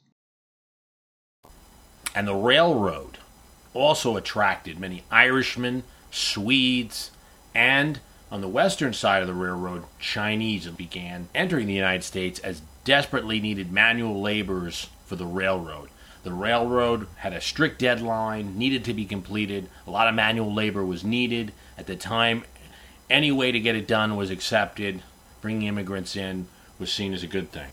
And 2.15 2.27
the 2.27 2.35
railroad 2.35 3.19
also 3.73 4.17
attracted 4.17 4.81
many 4.81 5.05
Irishmen, 5.11 5.85
Swedes, 6.11 7.11
and 7.55 8.01
on 8.31 8.41
the 8.41 8.49
western 8.49 8.93
side 8.93 9.23
of 9.23 9.29
the 9.29 9.35
railroad, 9.35 9.85
Chinese 10.01 10.67
began 10.67 11.29
entering 11.35 11.69
the 11.69 11.75
United 11.75 12.03
States 12.03 12.41
as 12.41 12.61
desperately 12.87 13.41
needed 13.41 13.71
manual 13.71 14.23
laborers 14.23 14.89
for 15.05 15.17
the 15.17 15.27
railroad. 15.27 15.91
The 16.23 16.33
railroad 16.33 17.09
had 17.17 17.35
a 17.35 17.41
strict 17.41 17.79
deadline, 17.79 18.57
needed 18.57 18.85
to 18.87 18.95
be 18.95 19.05
completed. 19.05 19.69
A 19.87 19.91
lot 19.91 20.09
of 20.09 20.15
manual 20.15 20.55
labor 20.55 20.85
was 20.85 21.05
needed. 21.05 21.53
At 21.77 21.87
the 21.87 21.97
time, 21.97 22.45
any 23.11 23.31
way 23.31 23.53
to 23.53 23.61
get 23.61 23.77
it 23.77 23.87
done 23.87 24.17
was 24.17 24.31
accepted. 24.31 25.03
Bringing 25.43 25.69
immigrants 25.69 26.17
in 26.17 26.49
was 26.79 26.93
seen 26.93 27.13
as 27.13 27.23
a 27.23 27.29
good 27.29 27.53
thing. 27.53 27.71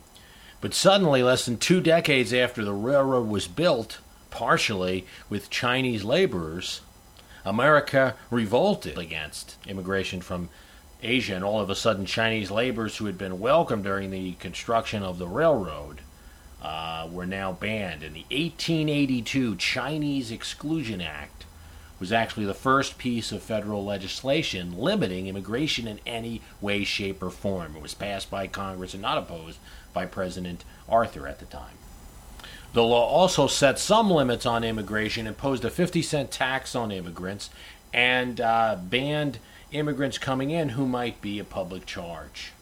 But 0.62 0.74
suddenly, 0.74 1.24
less 1.24 1.46
than 1.46 1.58
two 1.58 1.80
decades 1.80 2.34
after 2.34 2.64
the 2.64 2.74
railroad 2.74 3.28
was 3.28 3.48
built, 3.48 4.00
partially 4.32 5.06
with 5.30 5.50
Chinese 5.50 6.04
laborers, 6.04 6.82
America 7.46 8.16
revolted 8.32 8.98
against 8.98 9.58
immigration 9.68 10.22
from 10.22 10.50
Asia, 11.04 11.36
and 11.36 11.44
all 11.44 11.60
of 11.60 11.70
a 11.70 11.76
sudden, 11.76 12.06
Chinese 12.06 12.50
laborers 12.50 12.98
who 12.98 13.06
had 13.06 13.18
been 13.18 13.40
welcomed 13.40 13.84
during 13.84 14.10
the 14.10 14.34
construction 14.34 15.04
of 15.04 15.20
the 15.20 15.28
railroad 15.28 16.02
uh, 16.62 17.08
were 17.12 17.26
now 17.26 17.52
banned. 17.52 18.04
And 18.04 18.16
the 18.16 18.26
1882 18.32 19.58
Chinese 19.58 20.32
Exclusion 20.32 21.02
Act 21.02 21.46
was 22.00 22.12
actually 22.12 22.46
the 22.46 22.54
first 22.54 22.98
piece 22.98 23.32
of 23.32 23.42
federal 23.42 23.86
legislation 23.86 24.78
limiting 24.78 25.28
immigration 25.28 25.88
in 25.88 26.00
any 26.06 26.42
way, 26.60 26.84
shape, 26.84 27.22
or 27.22 27.30
form. 27.30 27.76
It 27.76 27.82
was 27.82 27.94
passed 27.94 28.32
by 28.32 28.48
Congress 28.48 28.94
and 28.94 29.02
not 29.02 29.18
opposed 29.18 29.60
by 29.94 30.06
President 30.06 30.66
Arthur 30.90 31.28
at 31.28 31.40
the 31.40 31.46
time. 31.46 31.78
The 32.74 32.84
law 32.84 33.06
also 33.06 33.46
set 33.46 33.78
some 33.78 34.10
limits 34.10 34.46
on 34.46 34.64
immigration, 34.64 35.28
imposed 35.28 35.64
a 35.64 35.70
50 35.70 36.02
cent 36.02 36.32
tax 36.32 36.76
on 36.76 36.92
immigrants, 36.92 37.52
and 37.94 38.42
uh, 38.42 38.78
banned 38.82 39.38
immigrants 39.74 40.18
coming 40.18 40.52
in 40.52 40.70
who 40.70 40.86
might 40.86 41.22
be 41.22 41.40
a 41.40 41.44
public 41.44 41.86
charge. 41.86 42.54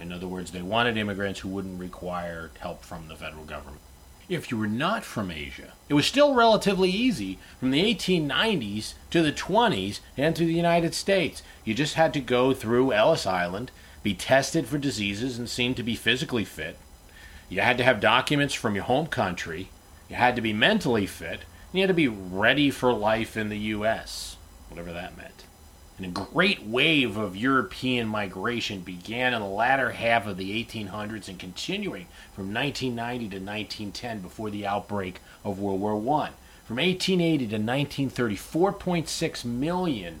In 0.00 0.12
other 0.12 0.28
words, 0.28 0.52
they 0.52 0.62
wanted 0.62 0.96
immigrants 0.96 1.40
who 1.40 1.48
wouldn't 1.48 1.80
require 1.80 2.50
help 2.60 2.84
from 2.84 3.08
the 3.08 3.16
federal 3.16 3.44
government. 3.44 3.80
If 4.28 4.50
you 4.50 4.58
were 4.58 4.68
not 4.68 5.04
from 5.04 5.30
Asia, 5.30 5.72
it 5.88 5.94
was 5.94 6.06
still 6.06 6.34
relatively 6.34 6.90
easy 6.90 7.38
from 7.58 7.70
the 7.70 7.82
1890s 7.82 8.94
to 9.10 9.22
the 9.22 9.32
20s 9.32 10.00
and 10.16 10.36
to 10.36 10.44
the 10.44 10.52
United 10.52 10.94
States. 10.94 11.42
You 11.64 11.72
just 11.74 11.94
had 11.94 12.12
to 12.12 12.20
go 12.20 12.52
through 12.52 12.92
Ellis 12.92 13.26
Island, 13.26 13.70
be 14.02 14.14
tested 14.14 14.66
for 14.66 14.76
diseases, 14.76 15.38
and 15.38 15.48
seem 15.48 15.74
to 15.74 15.82
be 15.82 15.94
physically 15.94 16.44
fit. 16.44 16.76
You 17.48 17.62
had 17.62 17.78
to 17.78 17.84
have 17.84 18.00
documents 18.00 18.52
from 18.54 18.74
your 18.74 18.84
home 18.84 19.06
country. 19.06 19.70
You 20.10 20.16
had 20.16 20.36
to 20.36 20.42
be 20.42 20.52
mentally 20.52 21.06
fit. 21.06 21.40
And 21.72 21.74
you 21.74 21.80
had 21.80 21.88
to 21.88 21.94
be 21.94 22.08
ready 22.08 22.70
for 22.70 22.92
life 22.92 23.36
in 23.36 23.48
the 23.48 23.58
U.S., 23.58 24.37
whatever 24.68 24.92
that 24.92 25.16
meant 25.16 25.44
and 25.98 26.06
a 26.06 26.10
great 26.10 26.64
wave 26.64 27.16
of 27.16 27.36
European 27.36 28.06
migration 28.06 28.80
began 28.80 29.34
in 29.34 29.40
the 29.40 29.48
latter 29.48 29.90
half 29.90 30.28
of 30.28 30.36
the 30.36 30.64
1800s 30.64 31.28
and 31.28 31.40
continuing 31.40 32.06
from 32.32 32.54
1990 32.54 33.18
to 33.30 33.44
1910 33.44 34.20
before 34.20 34.48
the 34.48 34.64
outbreak 34.64 35.20
of 35.44 35.58
World 35.58 35.80
War 35.80 35.94
I. 35.94 36.30
From 36.64 36.76
1880 36.76 37.38
to 37.48 37.56
1930, 37.56 38.36
4.6 38.36 39.44
million 39.44 40.20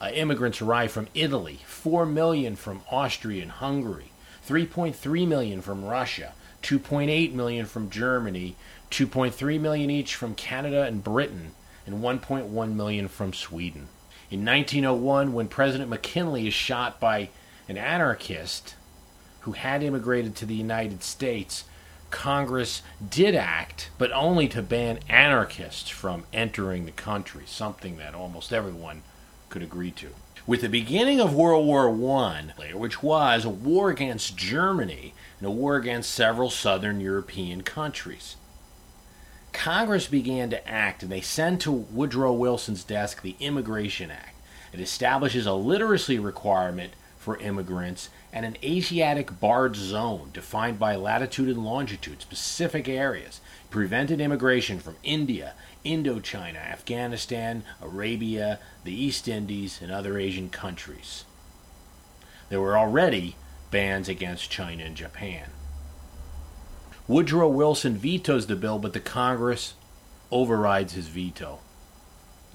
uh, 0.00 0.10
immigrants 0.14 0.62
arrived 0.62 0.92
from 0.92 1.08
Italy, 1.14 1.60
4 1.66 2.06
million 2.06 2.56
from 2.56 2.80
Austria 2.90 3.42
and 3.42 3.50
Hungary, 3.50 4.12
3.3 4.46 5.28
million 5.28 5.60
from 5.60 5.84
Russia, 5.84 6.32
2.8 6.62 7.34
million 7.34 7.66
from 7.66 7.90
Germany, 7.90 8.56
2.3 8.90 9.60
million 9.60 9.90
each 9.90 10.14
from 10.14 10.34
Canada 10.34 10.84
and 10.84 11.04
Britain, 11.04 11.52
and 11.88 12.02
1.1 12.02 12.74
million 12.74 13.08
from 13.08 13.32
Sweden. 13.32 13.88
In 14.30 14.44
1901, 14.44 15.32
when 15.32 15.48
President 15.48 15.88
McKinley 15.88 16.46
is 16.46 16.52
shot 16.52 17.00
by 17.00 17.30
an 17.66 17.78
anarchist 17.78 18.74
who 19.40 19.52
had 19.52 19.82
immigrated 19.82 20.36
to 20.36 20.46
the 20.46 20.54
United 20.54 21.02
States, 21.02 21.64
Congress 22.10 22.82
did 23.08 23.34
act, 23.34 23.88
but 23.96 24.12
only 24.12 24.48
to 24.48 24.60
ban 24.60 24.98
anarchists 25.08 25.88
from 25.88 26.24
entering 26.30 26.84
the 26.84 26.92
country, 26.92 27.44
something 27.46 27.96
that 27.96 28.14
almost 28.14 28.52
everyone 28.52 29.02
could 29.48 29.62
agree 29.62 29.90
to. 29.92 30.08
With 30.46 30.60
the 30.60 30.68
beginning 30.68 31.20
of 31.20 31.34
World 31.34 31.66
War 31.66 31.88
I, 32.20 32.72
which 32.74 33.02
was 33.02 33.46
a 33.46 33.50
war 33.50 33.88
against 33.88 34.36
Germany 34.36 35.14
and 35.38 35.46
a 35.46 35.50
war 35.50 35.76
against 35.76 36.10
several 36.10 36.50
southern 36.50 37.00
European 37.00 37.62
countries, 37.62 38.36
Congress 39.52 40.06
began 40.06 40.50
to 40.50 40.68
act 40.68 41.02
and 41.02 41.10
they 41.10 41.20
sent 41.20 41.60
to 41.62 41.72
Woodrow 41.72 42.32
Wilson's 42.32 42.84
desk 42.84 43.22
the 43.22 43.36
Immigration 43.40 44.10
Act. 44.10 44.36
It 44.72 44.80
establishes 44.80 45.46
a 45.46 45.54
literacy 45.54 46.18
requirement 46.18 46.92
for 47.18 47.38
immigrants 47.38 48.10
and 48.32 48.46
an 48.46 48.56
Asiatic 48.62 49.40
barred 49.40 49.76
zone 49.76 50.30
defined 50.32 50.78
by 50.78 50.96
latitude 50.96 51.48
and 51.48 51.64
longitude, 51.64 52.22
specific 52.22 52.88
areas, 52.88 53.40
prevented 53.70 54.20
immigration 54.20 54.78
from 54.78 54.96
India, 55.02 55.54
Indochina, 55.84 56.56
Afghanistan, 56.56 57.64
Arabia, 57.82 58.58
the 58.84 58.94
East 58.94 59.28
Indies, 59.28 59.80
and 59.82 59.90
other 59.90 60.18
Asian 60.18 60.50
countries. 60.50 61.24
There 62.48 62.60
were 62.60 62.78
already 62.78 63.36
bans 63.70 64.08
against 64.08 64.50
China 64.50 64.84
and 64.84 64.96
Japan. 64.96 65.50
Woodrow 67.08 67.48
Wilson 67.48 67.96
vetoes 67.96 68.46
the 68.46 68.54
bill, 68.54 68.78
but 68.78 68.92
the 68.92 69.00
Congress 69.00 69.72
overrides 70.30 70.92
his 70.92 71.08
veto. 71.08 71.60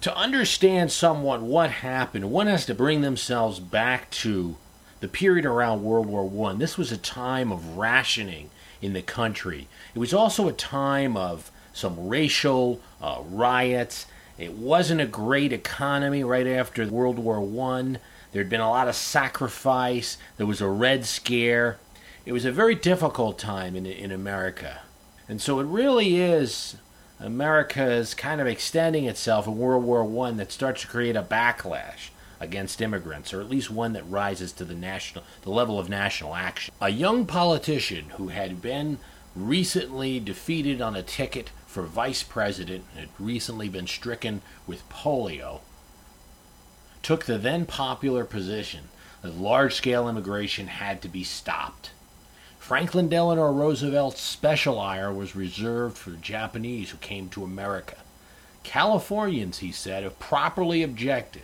To 0.02 0.16
understand 0.16 0.92
somewhat 0.92 1.42
what 1.42 1.72
happened, 1.72 2.30
one 2.30 2.46
has 2.46 2.66
to 2.68 2.76
bring 2.76 3.02
themselves 3.02 3.60
back 3.60 4.12
to 4.12 4.58
the 5.00 5.08
period 5.08 5.46
around 5.46 5.84
World 5.84 6.06
War 6.06 6.50
I. 6.50 6.54
This 6.54 6.78
was 6.78 6.92
a 6.92 6.98
time 6.98 7.52
of 7.52 7.78
rationing 7.78 8.52
in 8.80 8.94
the 8.94 9.02
country. 9.02 9.68
It 9.96 10.00
was 10.00 10.14
also 10.14 10.48
a 10.48 10.54
time 10.54 11.18
of 11.18 11.50
some 11.74 12.08
racial 12.08 12.80
uh, 13.02 13.22
riots. 13.26 14.06
It 14.38 14.54
wasn't 14.54 15.02
a 15.02 15.08
great 15.08 15.52
economy 15.52 16.24
right 16.24 16.46
after 16.48 16.86
World 16.88 17.18
War 17.18 17.42
I. 17.72 17.96
There'd 18.32 18.50
been 18.50 18.62
a 18.62 18.70
lot 18.70 18.88
of 18.88 18.96
sacrifice. 18.96 20.18
There 20.38 20.46
was 20.46 20.62
a 20.62 20.68
Red 20.68 21.06
Scare 21.06 21.80
it 22.26 22.32
was 22.32 22.46
a 22.46 22.52
very 22.52 22.76
difficult 22.76 23.38
time 23.38 23.76
in, 23.76 23.86
in 23.86 24.12
America. 24.12 24.82
And 25.28 25.42
so 25.42 25.60
it 25.60 25.66
really 25.66 26.22
is 26.22 26.76
America 27.20 27.90
is 27.90 28.14
kind 28.14 28.42
of 28.42 28.48
extending 28.48 29.06
itself 29.06 29.48
in 29.48 29.58
World 29.58 29.84
War 29.84 30.04
One 30.04 30.38
that 30.38 30.52
starts 30.52 30.82
to 30.82 30.88
create 30.88 31.16
a 31.16 31.24
backlash 31.24 32.10
against 32.40 32.82
immigrants, 32.82 33.34
or 33.34 33.40
at 33.40 33.50
least 33.50 33.72
one 33.72 33.94
that 33.94 34.04
rises 34.10 34.52
to 34.54 34.66
the 34.66 34.76
national 34.76 35.24
the 35.44 35.50
level 35.50 35.80
of 35.80 35.90
national 35.90 36.36
action. 36.36 36.74
A 36.82 36.90
young 36.90 37.26
politician 37.26 38.10
who 38.18 38.28
had 38.28 38.62
been 38.62 38.98
recently 39.36 40.20
defeated 40.20 40.82
on 40.82 40.96
a 40.96 41.02
ticket 41.02 41.52
for 41.66 41.84
vice 41.84 42.22
president 42.22 42.84
and 42.92 43.00
had 43.00 43.10
recently 43.18 43.70
been 43.70 43.88
stricken 43.88 44.42
with 44.68 44.88
polio 44.90 45.62
took 47.02 47.26
the 47.26 47.38
then 47.38 47.66
popular 47.66 48.26
position 48.26 48.90
that 49.22 49.36
large 49.36 49.74
scale 49.74 50.08
immigration 50.08 50.68
had 50.68 51.02
to 51.02 51.08
be 51.08 51.24
stopped. 51.24 51.92
Franklin 52.64 53.10
Delano 53.10 53.52
Roosevelt's 53.52 54.22
special 54.22 54.80
ire 54.80 55.12
was 55.12 55.36
reserved 55.36 55.98
for 55.98 56.12
the 56.12 56.18
Japanese 56.18 56.92
who 56.92 56.98
came 57.00 57.28
to 57.28 57.44
America. 57.44 57.98
Californians, 58.64 59.58
he 59.58 59.70
said, 59.70 60.04
have 60.04 60.18
properly 60.18 60.82
objected. 60.82 61.44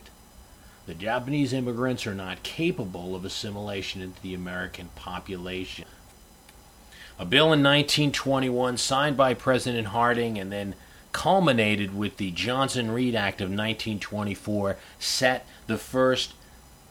The 0.85 0.93
Japanese 0.93 1.51
immigrants 1.51 2.07
are 2.07 2.15
not 2.15 2.43
capable 2.43 3.17
of 3.17 3.25
assimilation 3.25 4.01
into 4.01 4.21
the 4.21 4.33
American 4.33 4.91
population. 4.95 5.83
A 7.19 7.25
bill 7.25 7.47
in 7.47 7.61
1921, 7.61 8.77
signed 8.77 9.17
by 9.17 9.33
President 9.33 9.87
Harding 9.87 10.39
and 10.39 10.53
then 10.53 10.73
culminated 11.11 11.93
with 11.93 12.15
the 12.15 12.31
Johnson 12.31 12.91
Reed 12.91 13.13
Act 13.13 13.41
of 13.41 13.49
1924, 13.49 14.77
set 14.99 15.45
the 15.67 15.77
first 15.77 16.33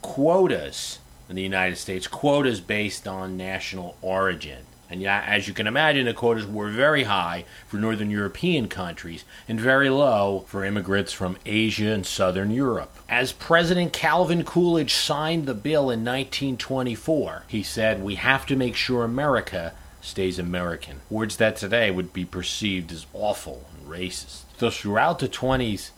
quotas 0.03 0.99
in 1.29 1.37
the 1.37 1.43
United 1.43 1.77
States, 1.77 2.07
quotas 2.07 2.61
based 2.61 3.07
on 3.07 3.37
national 3.37 3.97
origin. 4.03 4.65
And 4.91 5.05
as 5.05 5.47
you 5.47 5.53
can 5.53 5.67
imagine, 5.67 6.07
the 6.07 6.15
quotas 6.15 6.47
were 6.47 6.71
very 6.71 7.05
high 7.05 7.45
for 7.67 7.77
Northern 7.77 8.11
European 8.11 8.69
countries 8.69 9.25
and 9.47 9.61
very 9.61 9.91
low 9.91 10.45
for 10.47 10.65
immigrants 10.65 11.13
from 11.13 11.37
Asia 11.45 11.89
and 11.89 12.07
Southern 12.07 12.51
Europe. 12.51 12.97
As 13.09 13.33
President 13.33 13.93
Calvin 13.93 14.45
Coolidge 14.45 14.95
signed 14.95 15.45
the 15.45 15.55
bill 15.55 15.91
in 15.91 16.05
1924, 16.05 17.45
he 17.49 17.63
said, 17.63 18.03
We 18.03 18.15
have 18.15 18.47
to 18.47 18.57
make 18.57 18.77
sure 18.77 19.05
America 19.05 19.75
stays 20.01 20.39
American. 20.39 21.01
Words 21.11 21.37
that 21.37 21.57
today 21.57 21.91
would 21.91 22.15
be 22.15 22.25
perceived 22.25 22.91
as 22.91 23.05
awful 23.13 23.67
and 23.77 23.91
racist. 23.91 24.45
So 24.57 24.71
throughout 24.71 25.19
the 25.19 25.29
20s, 25.29 25.91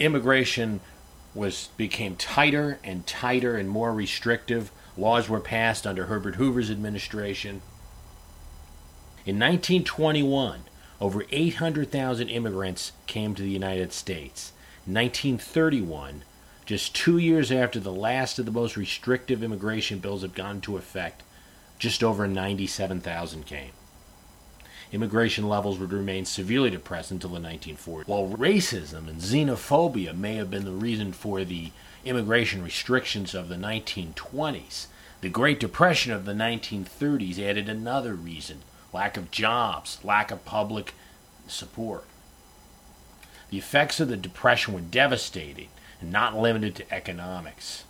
immigration 0.00 0.80
was 1.34 1.68
became 1.76 2.16
tighter 2.16 2.78
and 2.84 3.06
tighter 3.06 3.56
and 3.56 3.68
more 3.68 3.92
restrictive. 3.92 4.70
Laws 4.96 5.28
were 5.28 5.40
passed 5.40 5.86
under 5.86 6.06
Herbert 6.06 6.36
Hoover's 6.36 6.70
administration. 6.70 7.62
In 9.24 9.38
1921, 9.38 10.64
over 11.00 11.24
800,000 11.30 12.28
immigrants 12.28 12.92
came 13.06 13.34
to 13.34 13.42
the 13.42 13.50
United 13.50 13.92
States. 13.92 14.52
In 14.86 14.94
1931, 14.94 16.24
just 16.66 16.94
two 16.94 17.18
years 17.18 17.50
after 17.50 17.80
the 17.80 17.92
last 17.92 18.38
of 18.38 18.46
the 18.46 18.52
most 18.52 18.76
restrictive 18.76 19.42
immigration 19.42 19.98
bills 19.98 20.22
had 20.22 20.34
gone 20.34 20.56
into 20.56 20.76
effect, 20.76 21.22
just 21.78 22.04
over 22.04 22.28
97,000 22.28 23.46
came 23.46 23.72
immigration 24.92 25.48
levels 25.48 25.78
would 25.78 25.92
remain 25.92 26.24
severely 26.24 26.70
depressed 26.70 27.10
until 27.10 27.30
the 27.30 27.40
1940s. 27.40 28.06
While 28.06 28.28
racism 28.28 29.08
and 29.08 29.20
xenophobia 29.20 30.14
may 30.14 30.34
have 30.34 30.50
been 30.50 30.66
the 30.66 30.70
reason 30.70 31.12
for 31.12 31.44
the 31.44 31.72
immigration 32.04 32.62
restrictions 32.62 33.34
of 33.34 33.48
the 33.48 33.56
1920s, 33.56 34.86
the 35.22 35.28
Great 35.28 35.58
Depression 35.58 36.12
of 36.12 36.24
the 36.24 36.32
1930s 36.32 37.38
added 37.38 37.68
another 37.68 38.14
reason 38.14 38.58
lack 38.92 39.16
of 39.16 39.30
jobs, 39.30 39.98
lack 40.04 40.30
of 40.30 40.44
public 40.44 40.92
support. 41.46 42.04
The 43.48 43.58
effects 43.58 44.00
of 44.00 44.08
the 44.08 44.16
Depression 44.16 44.74
were 44.74 44.80
devastating 44.80 45.68
and 46.00 46.12
not 46.12 46.36
limited 46.36 46.74
to 46.76 46.94
economics. 46.94 47.84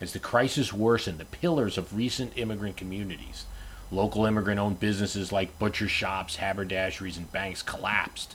As 0.00 0.12
the 0.12 0.18
crisis 0.18 0.72
worsened, 0.72 1.18
the 1.18 1.24
pillars 1.24 1.78
of 1.78 1.96
recent 1.96 2.36
immigrant 2.36 2.76
communities 2.76 3.46
Local 3.92 4.24
immigrant 4.24 4.58
owned 4.58 4.80
businesses 4.80 5.32
like 5.32 5.58
butcher 5.58 5.86
shops, 5.86 6.38
haberdasheries, 6.38 7.18
and 7.18 7.30
banks 7.30 7.60
collapsed. 7.60 8.34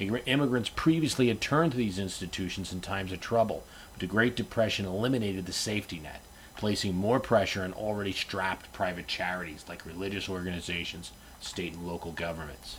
Immigrants 0.00 0.70
previously 0.70 1.28
had 1.28 1.42
turned 1.42 1.72
to 1.72 1.78
these 1.78 1.98
institutions 1.98 2.72
in 2.72 2.80
times 2.80 3.12
of 3.12 3.20
trouble, 3.20 3.64
but 3.92 4.00
the 4.00 4.06
Great 4.06 4.34
Depression 4.34 4.86
eliminated 4.86 5.44
the 5.44 5.52
safety 5.52 6.00
net, 6.00 6.22
placing 6.56 6.96
more 6.96 7.20
pressure 7.20 7.62
on 7.62 7.74
already 7.74 8.12
strapped 8.12 8.72
private 8.72 9.06
charities 9.06 9.66
like 9.68 9.84
religious 9.84 10.26
organizations, 10.26 11.12
state 11.38 11.74
and 11.74 11.86
local 11.86 12.12
governments. 12.12 12.78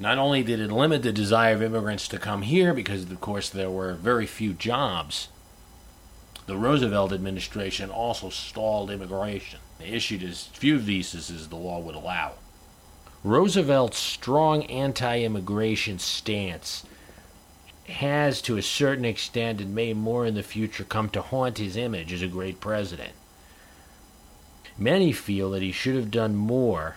Not 0.00 0.18
only 0.18 0.42
did 0.42 0.58
it 0.58 0.72
limit 0.72 1.04
the 1.04 1.12
desire 1.12 1.54
of 1.54 1.62
immigrants 1.62 2.08
to 2.08 2.18
come 2.18 2.42
here 2.42 2.74
because, 2.74 3.04
of 3.04 3.20
course, 3.20 3.48
there 3.48 3.70
were 3.70 3.94
very 3.94 4.26
few 4.26 4.52
jobs, 4.52 5.28
the 6.46 6.56
Roosevelt 6.56 7.12
administration 7.12 7.88
also 7.88 8.30
stalled 8.30 8.90
immigration. 8.90 9.60
They 9.82 9.88
issued 9.88 10.22
as 10.22 10.44
few 10.44 10.78
visas 10.78 11.28
as 11.28 11.48
the 11.48 11.56
law 11.56 11.80
would 11.80 11.96
allow. 11.96 12.34
Roosevelt's 13.24 13.98
strong 13.98 14.62
anti 14.64 15.22
immigration 15.22 15.98
stance 15.98 16.84
has, 17.86 18.40
to 18.42 18.56
a 18.56 18.62
certain 18.62 19.04
extent, 19.04 19.60
and 19.60 19.74
may 19.74 19.92
more 19.92 20.24
in 20.24 20.34
the 20.34 20.44
future, 20.44 20.84
come 20.84 21.08
to 21.10 21.22
haunt 21.22 21.58
his 21.58 21.76
image 21.76 22.12
as 22.12 22.22
a 22.22 22.28
great 22.28 22.60
president. 22.60 23.12
Many 24.78 25.12
feel 25.12 25.50
that 25.50 25.62
he 25.62 25.72
should 25.72 25.96
have 25.96 26.12
done 26.12 26.36
more 26.36 26.96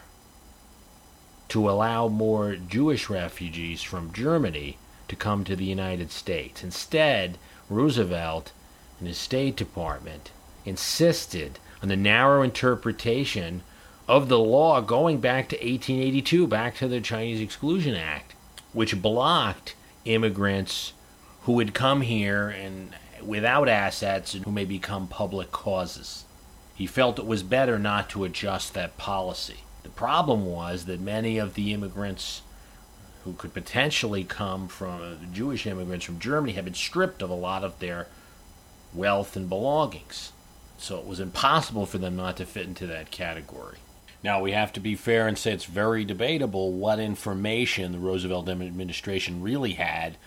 to 1.50 1.70
allow 1.70 2.08
more 2.08 2.56
Jewish 2.56 3.10
refugees 3.10 3.82
from 3.82 4.14
Germany 4.14 4.78
to 5.08 5.16
come 5.16 5.44
to 5.44 5.56
the 5.56 5.66
United 5.66 6.12
States. 6.12 6.64
Instead, 6.64 7.40
Roosevelt 7.68 8.52
and 9.00 9.08
his 9.08 9.18
State 9.18 9.56
Department 9.56 10.30
insisted 10.66 11.58
on 11.82 11.90
the 11.90 11.96
narrow 11.96 12.42
interpretation 12.42 13.64
of 14.08 14.30
the 14.30 14.40
law 14.40 14.82
going 14.82 15.20
back 15.20 15.50
to 15.50 15.56
1882, 15.56 16.48
back 16.48 16.76
to 16.76 16.88
the 16.88 17.02
Chinese 17.02 17.42
Exclusion 17.42 17.96
Act, 17.96 18.36
which 18.74 19.02
blocked 19.02 19.76
immigrants 20.06 20.94
who 21.44 21.54
would 21.54 21.74
come 21.74 22.02
here 22.02 22.50
and 22.50 22.96
without 23.24 23.68
assets 23.68 24.34
and 24.34 24.46
who 24.46 24.52
may 24.52 24.66
become 24.66 25.08
public 25.08 25.52
causes. 25.52 26.26
He 26.76 26.86
felt 26.86 27.20
it 27.20 27.26
was 27.26 27.44
better 27.44 27.80
not 27.80 28.10
to 28.12 28.24
adjust 28.24 28.74
that 28.74 28.98
policy. 28.98 29.62
The 29.84 29.90
problem 29.90 30.46
was 30.46 30.86
that 30.86 31.00
many 31.00 31.38
of 31.38 31.54
the 31.54 31.74
immigrants 31.74 32.42
who 33.24 33.34
could 33.34 33.54
potentially 33.54 34.24
come 34.24 34.68
from 34.68 35.30
Jewish 35.34 35.66
immigrants 35.66 36.06
from 36.06 36.20
Germany 36.20 36.54
had 36.54 36.66
been 36.66 36.74
stripped 36.74 37.22
of 37.22 37.30
a 37.30 37.36
lot 37.36 37.64
of 37.64 37.80
their 37.80 38.08
wealth 38.94 39.36
and 39.36 39.50
belongings. 39.50 40.32
So 40.78 40.98
it 40.98 41.06
was 41.06 41.20
impossible 41.20 41.86
for 41.86 41.98
them 41.98 42.16
not 42.16 42.38
to 42.38 42.46
fit 42.46 42.68
into 42.68 42.88
that 42.88 43.12
category. 43.12 43.78
Now, 44.24 44.42
we 44.42 44.54
have 44.54 44.74
to 44.74 44.80
be 44.80 44.96
fair 44.96 45.28
and 45.28 45.38
say 45.38 45.52
it's 45.52 45.66
very 45.66 46.04
debatable 46.04 46.74
what 46.74 47.00
information 47.00 47.92
the 47.92 48.00
Roosevelt 48.00 48.50
administration 48.50 49.42
really 49.42 49.74
had 49.74 50.18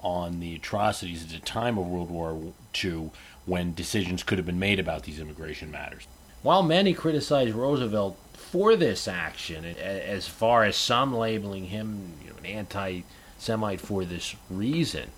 on 0.00 0.40
the 0.40 0.54
atrocities 0.54 1.24
at 1.24 1.30
the 1.30 1.38
time 1.38 1.78
of 1.78 1.86
World 1.86 2.10
War 2.10 2.52
II 2.84 3.10
when 3.46 3.74
decisions 3.74 4.22
could 4.22 4.38
have 4.38 4.46
been 4.46 4.58
made 4.58 4.78
about 4.78 5.04
these 5.04 5.18
immigration 5.18 5.70
matters. 5.70 6.06
While 6.42 6.62
many 6.62 6.92
criticized 6.92 7.54
Roosevelt 7.54 8.18
for 8.34 8.76
this 8.76 9.08
action, 9.08 9.64
as 9.64 10.28
far 10.28 10.64
as 10.64 10.76
some 10.76 11.14
labeling 11.14 11.64
him 11.64 12.12
you 12.22 12.30
know, 12.30 12.36
an 12.36 12.46
anti 12.46 13.02
Semite 13.38 13.80
for 13.80 14.04
this 14.04 14.36
reason, 14.48 15.10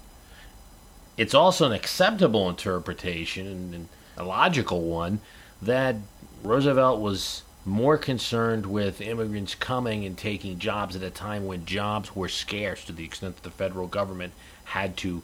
it's 1.16 1.34
also 1.34 1.66
an 1.66 1.72
acceptable 1.72 2.48
interpretation 2.48 3.74
and 3.74 3.88
a 4.18 4.24
logical 4.24 4.82
one 4.82 5.20
that 5.62 5.96
Roosevelt 6.42 7.00
was 7.00 7.42
more 7.64 7.98
concerned 7.98 8.66
with 8.66 9.00
immigrants 9.00 9.54
coming 9.54 10.04
and 10.04 10.16
taking 10.16 10.58
jobs 10.58 10.96
at 10.96 11.02
a 11.02 11.10
time 11.10 11.46
when 11.46 11.64
jobs 11.66 12.14
were 12.16 12.28
scarce 12.28 12.84
to 12.84 12.92
the 12.92 13.04
extent 13.04 13.36
that 13.36 13.42
the 13.42 13.50
federal 13.50 13.86
government 13.86 14.32
had 14.64 14.96
to 14.96 15.22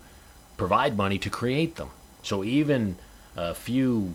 provide 0.57 0.97
money 0.97 1.19
to 1.19 1.31
create 1.31 1.77
them. 1.77 1.91
So 2.23 2.45
even 2.45 2.97
a 3.37 3.55
few, 3.55 4.15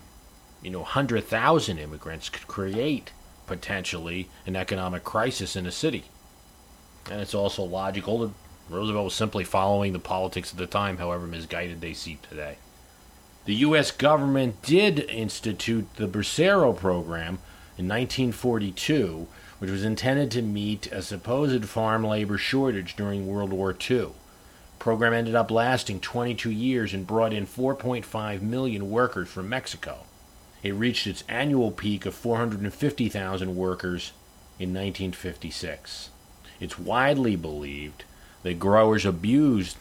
you 0.62 0.70
know, 0.70 0.84
hundred 0.84 1.26
thousand 1.26 1.80
immigrants 1.80 2.30
could 2.30 2.48
create 2.48 3.12
potentially 3.48 4.30
an 4.46 4.56
economic 4.56 5.04
crisis 5.04 5.56
in 5.56 5.66
a 5.66 5.72
city. 5.72 6.06
And 7.10 7.20
it's 7.20 7.34
also 7.34 7.64
logical 7.64 8.20
that 8.20 8.32
Roosevelt 8.70 9.06
was 9.06 9.16
simply 9.16 9.44
following 9.44 9.94
the 9.94 10.00
politics 10.00 10.52
of 10.52 10.58
the 10.58 10.68
time, 10.68 10.98
however 10.98 11.26
misguided 11.26 11.82
they 11.82 11.94
seem 11.94 12.20
today. 12.30 12.58
The 13.50 13.66
U.S. 13.66 13.90
government 13.90 14.62
did 14.62 15.00
institute 15.10 15.88
the 15.96 16.08
Bracero 16.08 16.72
program 16.78 17.40
in 17.80 17.88
1942, 17.88 19.26
which 19.58 19.72
was 19.72 19.84
intended 19.84 20.30
to 20.30 20.44
meet 20.44 20.86
a 20.92 21.02
supposed 21.02 21.66
farm 21.66 22.04
labor 22.04 22.38
shortage 22.38 22.96
during 22.96 23.26
World 23.26 23.52
War 23.52 23.72
II. 23.72 23.98
The 23.98 24.12
program 24.78 25.14
ended 25.14 25.34
up 25.34 25.50
lasting 25.50 26.00
22 26.00 26.52
years 26.52 26.94
and 26.94 27.08
brought 27.08 27.34
in 27.34 27.48
4.5 27.48 28.42
million 28.44 28.92
workers 28.92 29.30
from 29.30 29.50
Mexico. 29.50 30.06
It 30.62 30.76
reached 30.76 31.08
its 31.08 31.24
annual 31.28 31.72
peak 31.72 32.06
of 32.06 32.14
450,000 32.14 33.56
workers 33.56 34.12
in 34.60 34.76
1956. 34.76 36.12
It's 36.60 36.78
widely 36.78 37.36
believed 37.36 38.04
that 38.44 38.60
growers 38.60 39.08
abused 39.08 39.78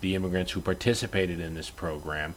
the 0.00 0.14
immigrants 0.14 0.52
who 0.52 0.60
participated 0.60 1.40
in 1.40 1.54
this 1.54 1.70
program, 1.70 2.36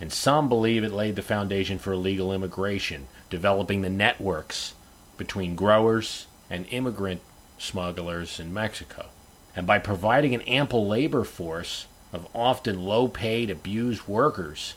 and 0.00 0.12
some 0.12 0.48
believe 0.48 0.84
it 0.84 0.92
laid 0.92 1.16
the 1.16 1.22
foundation 1.22 1.78
for 1.78 1.92
illegal 1.92 2.32
immigration, 2.32 3.06
developing 3.30 3.82
the 3.82 3.90
networks 3.90 4.74
between 5.16 5.54
growers 5.54 6.26
and 6.50 6.66
immigrant 6.70 7.20
smugglers 7.58 8.38
in 8.40 8.52
Mexico. 8.52 9.06
And 9.56 9.66
by 9.66 9.78
providing 9.78 10.34
an 10.34 10.42
ample 10.42 10.86
labor 10.86 11.24
force 11.24 11.86
of 12.12 12.26
often 12.34 12.82
low 12.82 13.08
paid, 13.08 13.50
abused 13.50 14.06
workers, 14.08 14.74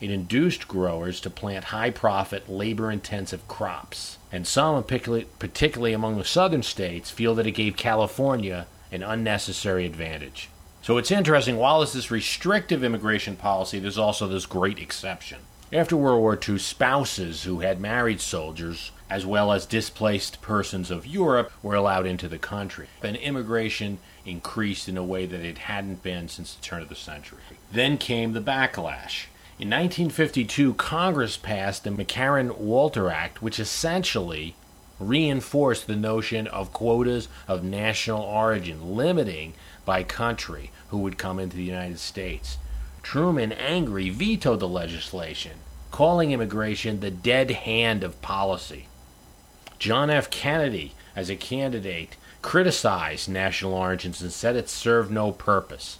it 0.00 0.10
induced 0.10 0.66
growers 0.66 1.20
to 1.20 1.30
plant 1.30 1.66
high 1.66 1.90
profit, 1.90 2.48
labor 2.48 2.90
intensive 2.90 3.46
crops. 3.46 4.18
And 4.32 4.46
some, 4.46 4.82
particularly 4.82 5.92
among 5.92 6.18
the 6.18 6.24
southern 6.24 6.62
states, 6.62 7.10
feel 7.10 7.34
that 7.36 7.46
it 7.46 7.52
gave 7.52 7.76
California 7.76 8.66
an 8.90 9.02
unnecessary 9.02 9.86
advantage. 9.86 10.48
So 10.82 10.98
it's 10.98 11.12
interesting, 11.12 11.58
while 11.58 11.80
it's 11.80 11.92
this 11.92 12.10
restrictive 12.10 12.82
immigration 12.82 13.36
policy, 13.36 13.78
there's 13.78 13.98
also 13.98 14.26
this 14.26 14.46
great 14.46 14.80
exception. 14.80 15.38
After 15.72 15.96
World 15.96 16.20
War 16.20 16.36
II, 16.36 16.58
spouses 16.58 17.44
who 17.44 17.60
had 17.60 17.80
married 17.80 18.20
soldiers, 18.20 18.90
as 19.08 19.24
well 19.24 19.52
as 19.52 19.64
displaced 19.64 20.42
persons 20.42 20.90
of 20.90 21.06
Europe, 21.06 21.52
were 21.62 21.76
allowed 21.76 22.04
into 22.04 22.28
the 22.28 22.36
country. 22.36 22.88
And 23.00 23.16
immigration 23.16 23.98
increased 24.26 24.88
in 24.88 24.98
a 24.98 25.04
way 25.04 25.24
that 25.24 25.44
it 25.44 25.58
hadn't 25.58 26.02
been 26.02 26.28
since 26.28 26.52
the 26.52 26.62
turn 26.62 26.82
of 26.82 26.88
the 26.88 26.96
century. 26.96 27.38
Then 27.70 27.96
came 27.96 28.32
the 28.32 28.40
backlash. 28.40 29.26
In 29.60 29.70
1952, 29.70 30.74
Congress 30.74 31.36
passed 31.36 31.84
the 31.84 31.90
McCarran 31.90 32.58
Walter 32.58 33.08
Act, 33.08 33.40
which 33.40 33.60
essentially 33.60 34.56
reinforced 35.08 35.86
the 35.86 35.96
notion 35.96 36.46
of 36.46 36.72
quotas 36.72 37.28
of 37.48 37.64
national 37.64 38.22
origin, 38.22 38.94
limiting 38.96 39.54
by 39.84 40.02
country 40.02 40.70
who 40.88 40.98
would 40.98 41.18
come 41.18 41.38
into 41.38 41.56
the 41.56 41.62
United 41.62 41.98
States. 41.98 42.58
Truman, 43.02 43.52
angry, 43.52 44.10
vetoed 44.10 44.60
the 44.60 44.68
legislation, 44.68 45.58
calling 45.90 46.30
immigration 46.30 47.00
the 47.00 47.10
dead 47.10 47.50
hand 47.50 48.04
of 48.04 48.22
policy. 48.22 48.86
John 49.78 50.10
F. 50.10 50.30
Kennedy, 50.30 50.94
as 51.16 51.28
a 51.28 51.36
candidate, 51.36 52.16
criticized 52.40 53.28
national 53.28 53.74
origins 53.74 54.22
and 54.22 54.32
said 54.32 54.56
it 54.56 54.68
served 54.68 55.10
no 55.10 55.32
purpose. 55.32 55.98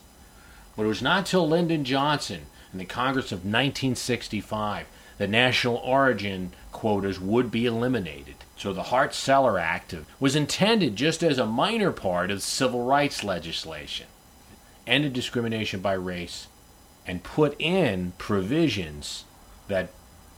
But 0.76 0.84
it 0.84 0.88
was 0.88 1.02
not 1.02 1.26
till 1.26 1.48
Lyndon 1.48 1.84
Johnson 1.84 2.42
in 2.72 2.78
the 2.78 2.84
Congress 2.84 3.32
of 3.32 3.38
1965 3.38 4.86
that 5.18 5.30
national 5.30 5.76
origin 5.76 6.52
quotas 6.72 7.20
would 7.20 7.50
be 7.50 7.66
eliminated. 7.66 8.36
So 8.62 8.72
the 8.72 8.84
Hart 8.84 9.12
Celler 9.12 9.58
Act 9.58 9.92
was 10.20 10.36
intended 10.36 10.94
just 10.94 11.24
as 11.24 11.36
a 11.36 11.44
minor 11.44 11.90
part 11.90 12.30
of 12.30 12.44
civil 12.44 12.84
rights 12.84 13.24
legislation, 13.24 14.06
ended 14.86 15.14
discrimination 15.14 15.80
by 15.80 15.94
race, 15.94 16.46
and 17.04 17.24
put 17.24 17.60
in 17.60 18.12
provisions 18.18 19.24
that 19.66 19.88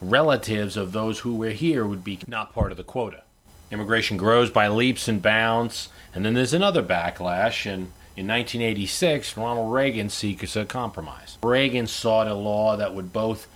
relatives 0.01 0.79
of 0.79 0.93
those 0.93 1.19
who 1.19 1.35
were 1.35 1.51
here 1.51 1.85
would 1.87 2.03
be 2.03 2.19
not 2.27 2.55
part 2.55 2.71
of 2.71 2.79
the 2.79 2.83
quota. 2.83 3.25
Immigration 3.71 4.17
grows 4.17 4.49
by 4.49 4.69
leaps 4.69 5.07
and 5.07 5.21
bounds, 5.21 5.91
and 6.15 6.25
then 6.25 6.33
there's 6.33 6.55
another 6.55 6.83
backlash, 6.83 7.67
and 7.67 7.93
in 8.17 8.27
1986, 8.27 9.37
Ronald 9.37 9.71
Reagan 9.71 10.09
seeks 10.09 10.57
a 10.57 10.65
compromise. 10.65 11.37
Reagan 11.43 11.87
sought 11.87 12.27
a 12.27 12.33
law 12.33 12.75
that 12.75 12.95
would 12.95 13.13
both 13.13 13.49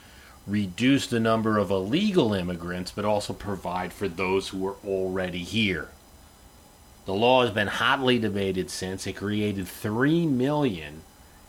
reduce 0.49 1.07
the 1.07 1.21
number 1.21 1.59
of 1.59 1.71
illegal 1.71 2.33
immigrants, 2.33 2.91
but 2.91 3.05
also 3.05 3.33
provide 3.33 3.93
for 3.93 4.09
those 4.09 4.49
who 4.49 4.67
are 4.67 4.77
already 4.85 5.45
here. 5.45 5.91
The 7.05 7.15
law 7.15 7.43
has 7.43 7.51
been 7.51 7.69
hotly 7.69 8.19
debated 8.19 8.71
since. 8.71 9.07
It 9.07 9.17
created 9.17 9.69
3 9.69 10.27
million 10.27 11.03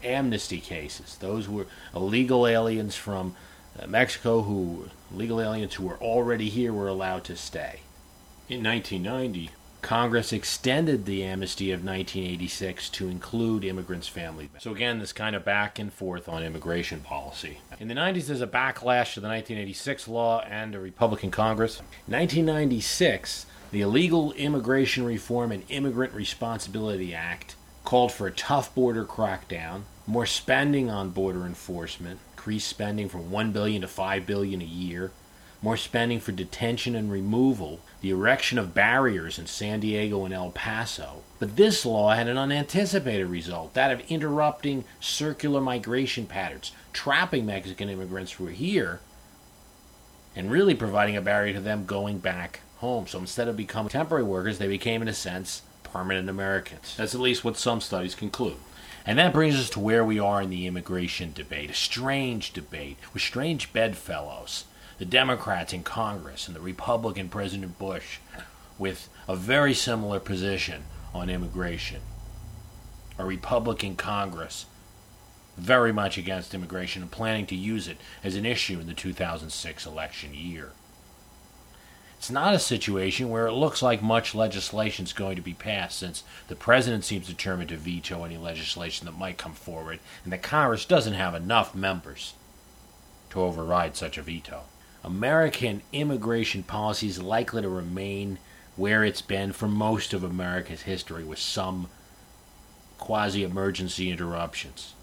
amnesty 0.04 0.60
cases. 0.60 1.18
Those 1.18 1.50
were 1.50 1.68
illegal 1.96 2.48
aliens 2.48 2.96
from 2.96 3.36
uh, 3.78 3.88
Mexico 3.88 4.44
who, 4.44 4.90
legal 5.12 5.42
aliens 5.42 5.76
who 5.76 5.88
were 5.88 5.98
already 5.98 6.50
here, 6.50 6.74
were 6.74 6.88
allowed 6.88 7.24
to 7.26 7.36
stay. 7.36 7.82
In 8.48 8.64
1990, 8.64 9.52
Congress 9.82 10.34
extended 10.34 11.06
the 11.06 11.24
amnesty 11.24 11.72
of 11.72 11.80
1986 11.80 12.90
to 12.90 13.08
include 13.08 13.64
immigrants' 13.64 14.08
family. 14.08 14.50
So 14.60 14.72
again, 14.72 15.00
this 15.00 15.14
kind 15.14 15.36
of 15.36 15.46
back 15.46 15.80
and 15.80 15.92
forth 15.92 16.28
on 16.28 16.44
immigration 16.44 17.00
policy. 17.00 17.60
In 17.80 17.88
the 17.88 17.94
90s, 17.94 18.28
there's 18.28 18.42
a 18.42 18.48
backlash 18.48 19.14
to 19.14 19.22
the 19.22 19.28
1986 19.28 20.08
law 20.08 20.42
and 20.42 20.76
a 20.76 20.80
Republican 20.80 21.32
Congress. 21.32 21.80
1996, 22.08 23.46
the 23.72 23.82
Illegal 23.82 24.34
Immigration 24.34 25.06
Reform 25.06 25.52
and 25.52 25.64
Immigrant 25.70 26.14
Responsibility 26.14 27.14
Act 27.14 27.56
called 27.84 28.12
for 28.12 28.28
a 28.28 28.32
tough 28.32 28.74
border 28.76 29.06
crackdown, 29.06 29.82
more 30.06 30.26
spending 30.26 30.90
on 30.90 31.10
border 31.10 31.46
enforcement, 31.46 32.20
increased 32.34 32.68
spending 32.68 33.10
from 33.10 33.32
1 33.32 33.52
billion 33.52 33.82
to 33.82 33.88
5 33.88 34.26
billion 34.26 34.62
a 34.62 34.66
year, 34.66 35.12
more 35.62 35.78
spending 35.78 36.20
for 36.20 36.32
detention 36.32 36.96
and 36.96 37.12
removal, 37.12 37.80
the 38.02 38.12
erection 38.12 38.58
of 38.58 38.74
barriers 38.74 39.38
in 39.38 39.46
San 39.46 39.82
Diego 39.82 40.24
and 40.24 40.34
El 40.34 40.52
Paso. 40.52 41.24
But 41.38 41.58
this 41.58 41.86
law 41.86 42.14
had 42.14 42.28
an 42.28 42.38
unanticipated 42.38 43.28
result 43.28 43.74
that 43.74 43.92
of 43.92 44.10
interrupting 44.10 44.86
circular 45.00 45.60
migration 45.60 46.26
patterns, 46.26 46.72
trapping 46.94 47.46
Mexican 47.46 47.90
immigrants 47.90 48.34
who 48.34 48.46
were 48.46 48.52
here, 48.52 49.02
and 50.36 50.50
really 50.50 50.76
providing 50.76 51.18
a 51.18 51.22
barrier 51.22 51.54
to 51.54 51.60
them 51.60 51.86
going 51.86 52.20
back 52.20 52.62
home. 52.78 53.08
So 53.08 53.20
instead 53.20 53.48
of 53.48 53.58
becoming 53.58 53.90
temporary 53.90 54.24
workers, 54.24 54.58
they 54.58 54.68
became, 54.68 55.02
in 55.02 55.08
a 55.08 55.14
sense, 55.14 55.64
permanent 55.84 56.30
Americans. 56.30 56.96
That's 56.96 57.16
at 57.16 57.22
least 57.22 57.44
what 57.44 57.58
some 57.58 57.82
studies 57.82 58.16
conclude. 58.16 58.58
And 59.06 59.18
that 59.18 59.34
brings 59.34 59.56
us 59.56 59.70
to 59.72 59.80
where 59.80 60.06
we 60.06 60.20
are 60.20 60.42
in 60.42 60.50
the 60.50 60.68
immigration 60.68 61.34
debate, 61.34 61.70
a 61.70 61.74
strange 61.74 62.54
debate 62.54 62.98
with 63.14 63.24
strange 63.24 63.74
bedfellows 63.74 64.66
the 65.00 65.06
Democrats 65.06 65.72
in 65.72 65.82
Congress 65.82 66.48
and 66.48 66.56
the 66.56 66.62
Republican 66.62 67.30
President 67.30 67.80
Bush 67.80 68.20
with 68.78 69.10
a 69.28 69.36
very 69.36 69.74
similar 69.74 70.20
position 70.20 70.84
on 71.14 71.30
immigration. 71.30 72.02
A 73.18 73.26
Republican 73.26 73.96
Congress 73.96 74.66
very 75.58 75.92
much 75.92 76.18
against 76.18 76.54
immigration 76.54 77.02
and 77.02 77.12
planning 77.12 77.46
to 77.48 77.56
use 77.56 77.88
it 77.88 77.98
as 78.24 78.36
an 78.36 78.46
issue 78.46 78.80
in 78.80 78.88
the 78.88 78.94
2006 78.94 79.86
election 79.86 80.34
year. 80.34 80.72
It's 82.18 82.30
not 82.30 82.54
a 82.54 82.60
situation 82.60 83.30
where 83.30 83.48
it 83.48 83.54
looks 83.54 83.82
like 83.82 84.02
much 84.02 84.36
legislation 84.36 85.06
is 85.06 85.14
going 85.14 85.38
to 85.38 85.42
be 85.42 85.54
passed, 85.54 86.00
since 86.00 86.24
the 86.50 86.56
president 86.56 87.06
seems 87.06 87.28
determined 87.28 87.70
to 87.70 87.78
veto 87.78 88.26
any 88.26 88.36
legislation 88.36 89.06
that 89.06 89.18
might 89.18 89.38
come 89.38 89.54
forward, 89.54 90.00
and 90.26 90.34
the 90.34 90.38
Congress 90.38 90.84
doesn't 90.84 91.14
have 91.14 91.34
enough 91.34 91.74
members 91.74 92.34
to 93.30 93.42
override 93.42 93.96
such 93.96 94.18
a 94.18 94.22
veto. 94.22 94.64
American 95.04 95.82
immigration 95.94 96.64
policy 96.64 97.08
is 97.08 97.22
likely 97.22 97.62
to 97.62 97.70
remain 97.70 98.38
where 98.76 99.04
it's 99.04 99.22
been 99.22 99.52
for 99.52 99.68
most 99.68 100.14
of 100.14 100.24
America's 100.24 100.84
history, 100.84 101.24
with 101.24 101.40
some 101.40 101.90
quasi 102.98 103.44
emergency 103.44 104.10
interruptions. 104.10 104.94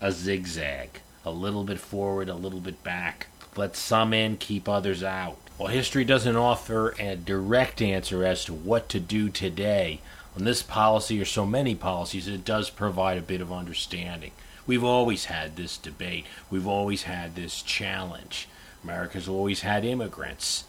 A 0.00 0.12
zigzag, 0.12 1.00
a 1.24 1.30
little 1.30 1.64
bit 1.64 1.78
forward, 1.78 2.28
a 2.28 2.34
little 2.34 2.60
bit 2.60 2.82
back. 2.82 3.28
Let 3.56 3.76
some 3.76 4.12
in, 4.12 4.36
keep 4.36 4.68
others 4.68 5.02
out. 5.02 5.36
While 5.56 5.70
history 5.70 6.04
doesn't 6.04 6.36
offer 6.36 6.94
a 6.98 7.16
direct 7.16 7.80
answer 7.82 8.24
as 8.24 8.44
to 8.46 8.52
what 8.52 8.88
to 8.88 9.00
do 9.00 9.28
today 9.28 10.00
on 10.36 10.44
this 10.44 10.62
policy 10.62 11.20
or 11.20 11.24
so 11.24 11.46
many 11.46 11.74
policies, 11.74 12.26
it 12.26 12.44
does 12.44 12.70
provide 12.70 13.18
a 13.18 13.22
bit 13.22 13.40
of 13.40 13.52
understanding. 13.52 14.32
We've 14.66 14.84
always 14.84 15.26
had 15.26 15.56
this 15.56 15.76
debate, 15.76 16.24
we've 16.50 16.66
always 16.66 17.02
had 17.02 17.34
this 17.34 17.62
challenge. 17.62 18.48
America's 18.82 19.28
always 19.28 19.60
had 19.60 19.84
immigrants. 19.84 20.64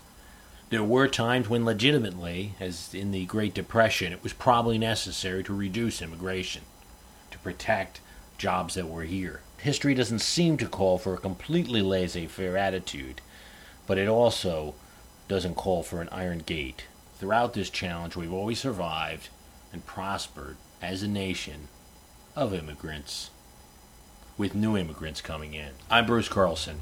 There 0.69 0.83
were 0.83 1.07
times 1.07 1.49
when 1.49 1.65
legitimately, 1.65 2.55
as 2.59 2.93
in 2.93 3.11
the 3.11 3.25
Great 3.25 3.53
Depression, 3.53 4.13
it 4.13 4.23
was 4.23 4.33
probably 4.33 4.77
necessary 4.77 5.43
to 5.43 5.53
reduce 5.53 6.01
immigration 6.01 6.63
to 7.31 7.37
protect 7.39 7.99
jobs 8.37 8.75
that 8.75 8.87
were 8.87 9.03
here. 9.03 9.41
History 9.57 9.93
doesn't 9.93 10.19
seem 10.19 10.57
to 10.57 10.67
call 10.67 10.97
for 10.97 11.13
a 11.13 11.19
completely 11.19 11.81
laissez 11.81 12.27
faire 12.27 12.57
attitude, 12.57 13.21
but 13.87 13.97
it 13.97 14.07
also 14.07 14.75
doesn't 15.27 15.55
call 15.55 15.83
for 15.83 16.01
an 16.01 16.09
iron 16.11 16.39
gate. 16.39 16.85
Throughout 17.19 17.53
this 17.53 17.69
challenge, 17.69 18.15
we've 18.15 18.33
always 18.33 18.59
survived 18.59 19.29
and 19.71 19.85
prospered 19.85 20.57
as 20.81 21.01
a 21.01 21.07
nation 21.07 21.67
of 22.35 22.53
immigrants, 22.53 23.29
with 24.37 24.55
new 24.55 24.75
immigrants 24.75 25.21
coming 25.21 25.53
in. 25.53 25.69
I'm 25.89 26.05
Bruce 26.05 26.27
Carlson 26.27 26.81